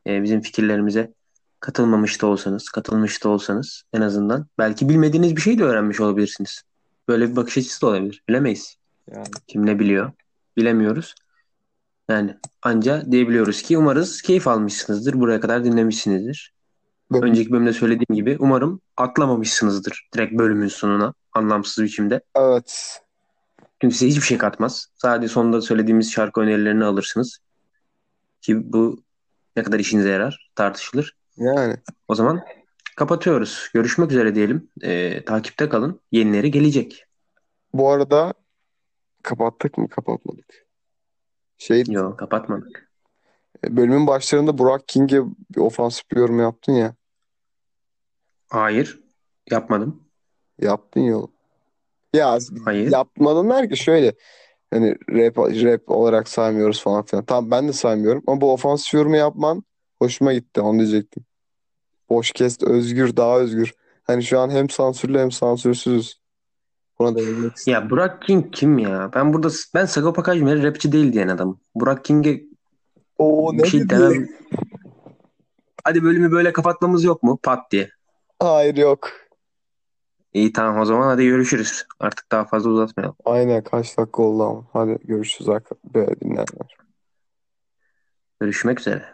e, 0.06 0.22
bizim 0.22 0.40
fikirlerimize 0.40 1.12
katılmamış 1.60 2.22
da 2.22 2.26
olsanız, 2.26 2.68
katılmış 2.68 3.24
da 3.24 3.28
olsanız 3.28 3.82
en 3.92 4.00
azından 4.00 4.46
belki 4.58 4.88
bilmediğiniz 4.88 5.36
bir 5.36 5.40
şey 5.40 5.58
de 5.58 5.64
öğrenmiş 5.64 6.00
olabilirsiniz. 6.00 6.62
Böyle 7.08 7.30
bir 7.30 7.36
bakış 7.36 7.58
açısı 7.58 7.82
da 7.82 7.86
olabilir. 7.86 8.22
Bilemeyiz. 8.28 8.76
Yani 9.10 9.26
Kim 9.46 9.66
ne 9.66 9.78
biliyor? 9.78 10.12
Bilemiyoruz. 10.56 11.14
Yani 12.10 12.36
anca 12.62 13.12
diyebiliyoruz 13.12 13.62
ki 13.62 13.78
umarız 13.78 14.22
keyif 14.22 14.48
almışsınızdır. 14.48 15.20
Buraya 15.20 15.40
kadar 15.40 15.64
dinlemişsinizdir. 15.64 16.54
böyle- 17.12 17.26
Önceki 17.26 17.52
bölümde 17.52 17.72
söylediğim 17.72 18.14
gibi 18.14 18.36
umarım 18.40 18.80
atlamamışsınızdır 18.96 20.08
direkt 20.14 20.32
bölümün 20.38 20.68
sonuna 20.68 21.14
anlamsız 21.32 21.84
biçimde. 21.84 22.20
evet. 22.36 23.00
Çünkü 23.80 23.94
size 23.94 24.06
hiçbir 24.10 24.22
şey 24.22 24.38
katmaz. 24.38 24.86
Sadece 24.94 25.28
sonunda 25.28 25.60
söylediğimiz 25.60 26.12
şarkı 26.12 26.40
önerilerini 26.40 26.84
alırsınız. 26.84 27.38
Ki 28.40 28.72
bu 28.72 29.02
ne 29.56 29.62
kadar 29.62 29.78
işinize 29.78 30.08
yarar 30.08 30.50
tartışılır. 30.54 31.16
Yani 31.36 31.76
O 32.08 32.14
zaman 32.14 32.40
kapatıyoruz. 32.96 33.68
Görüşmek 33.74 34.10
üzere 34.10 34.34
diyelim. 34.34 34.70
Ee, 34.82 35.24
takipte 35.24 35.68
kalın. 35.68 36.00
Yenileri 36.12 36.50
gelecek. 36.50 37.04
bu 37.74 37.90
arada 37.90 38.34
kapattık 39.22 39.78
mı 39.78 39.88
kapatmadık. 39.88 40.63
Şey 41.58 41.84
Yok 41.88 42.18
kapatmadık. 42.18 42.90
bölümün 43.68 44.06
başlarında 44.06 44.58
Burak 44.58 44.88
King'e 44.88 45.22
bir 45.56 45.60
ofansif 45.60 46.10
bir 46.10 46.16
yorum 46.16 46.40
yaptın 46.40 46.72
ya. 46.72 46.94
Hayır. 48.48 49.00
Yapmadım. 49.50 50.02
Yaptın 50.60 51.00
ya. 51.00 51.18
Ya 52.14 52.38
Hayır. 52.64 52.92
yapmadın 52.92 53.50
der 53.50 53.70
ki 53.70 53.76
şöyle 53.76 54.14
hani 54.70 54.96
rap, 55.10 55.38
rap 55.38 55.90
olarak 55.90 56.28
saymıyoruz 56.28 56.82
falan 56.82 57.04
filan. 57.04 57.24
Tamam 57.24 57.50
ben 57.50 57.68
de 57.68 57.72
saymıyorum 57.72 58.22
ama 58.26 58.40
bu 58.40 58.52
ofansif 58.52 58.94
yorumu 58.94 59.16
yapman 59.16 59.64
Hoşuma 59.98 60.32
gitti 60.32 60.60
onu 60.60 60.78
diyecektim. 60.78 61.24
Boşkest 62.08 62.62
özgür, 62.62 63.16
daha 63.16 63.38
özgür. 63.38 63.74
Hani 64.02 64.22
şu 64.22 64.40
an 64.40 64.50
hem 64.50 64.70
sansürlü 64.70 65.18
hem 65.18 65.32
sansürsüzüz. 65.32 66.20
Buna 67.04 67.16
değinmek 67.16 67.56
istedim. 67.56 67.72
Ya 67.72 67.90
Burak 67.90 68.22
King 68.22 68.52
kim 68.52 68.78
ya? 68.78 69.10
Ben 69.14 69.32
burada 69.32 69.48
ben 69.74 69.84
Sagopa 69.84 70.22
Kajmer 70.22 70.62
rapçi 70.62 70.92
değil 70.92 71.12
diyen 71.12 71.28
adamım. 71.28 71.60
Burak 71.74 72.04
King'e 72.04 72.42
Oo 73.18 73.52
bir 73.52 73.58
ne 73.58 73.66
şey 73.66 73.80
dedi? 73.80 73.90
demem. 73.90 74.28
Hadi 75.84 76.02
bölümü 76.04 76.32
böyle 76.32 76.52
kapatmamız 76.52 77.04
yok 77.04 77.22
mu? 77.22 77.38
Pat 77.42 77.70
diye. 77.70 77.90
Hayır 78.40 78.76
yok. 78.76 79.10
İyi 80.34 80.52
tamam 80.52 80.80
o 80.80 80.84
zaman 80.84 81.06
hadi 81.06 81.24
görüşürüz. 81.26 81.86
Artık 82.00 82.32
daha 82.32 82.44
fazla 82.44 82.70
uzatmayalım. 82.70 83.16
Aynen 83.24 83.64
kaç 83.64 83.98
dakika 83.98 84.22
oldu 84.22 84.42
ama. 84.42 84.66
Hadi 84.72 84.98
görüşürüz 85.04 85.48
arkadaşlar. 85.48 86.20
Dinleyenler. 86.20 86.76
Görüşmek 88.40 88.80
üzere. 88.80 89.04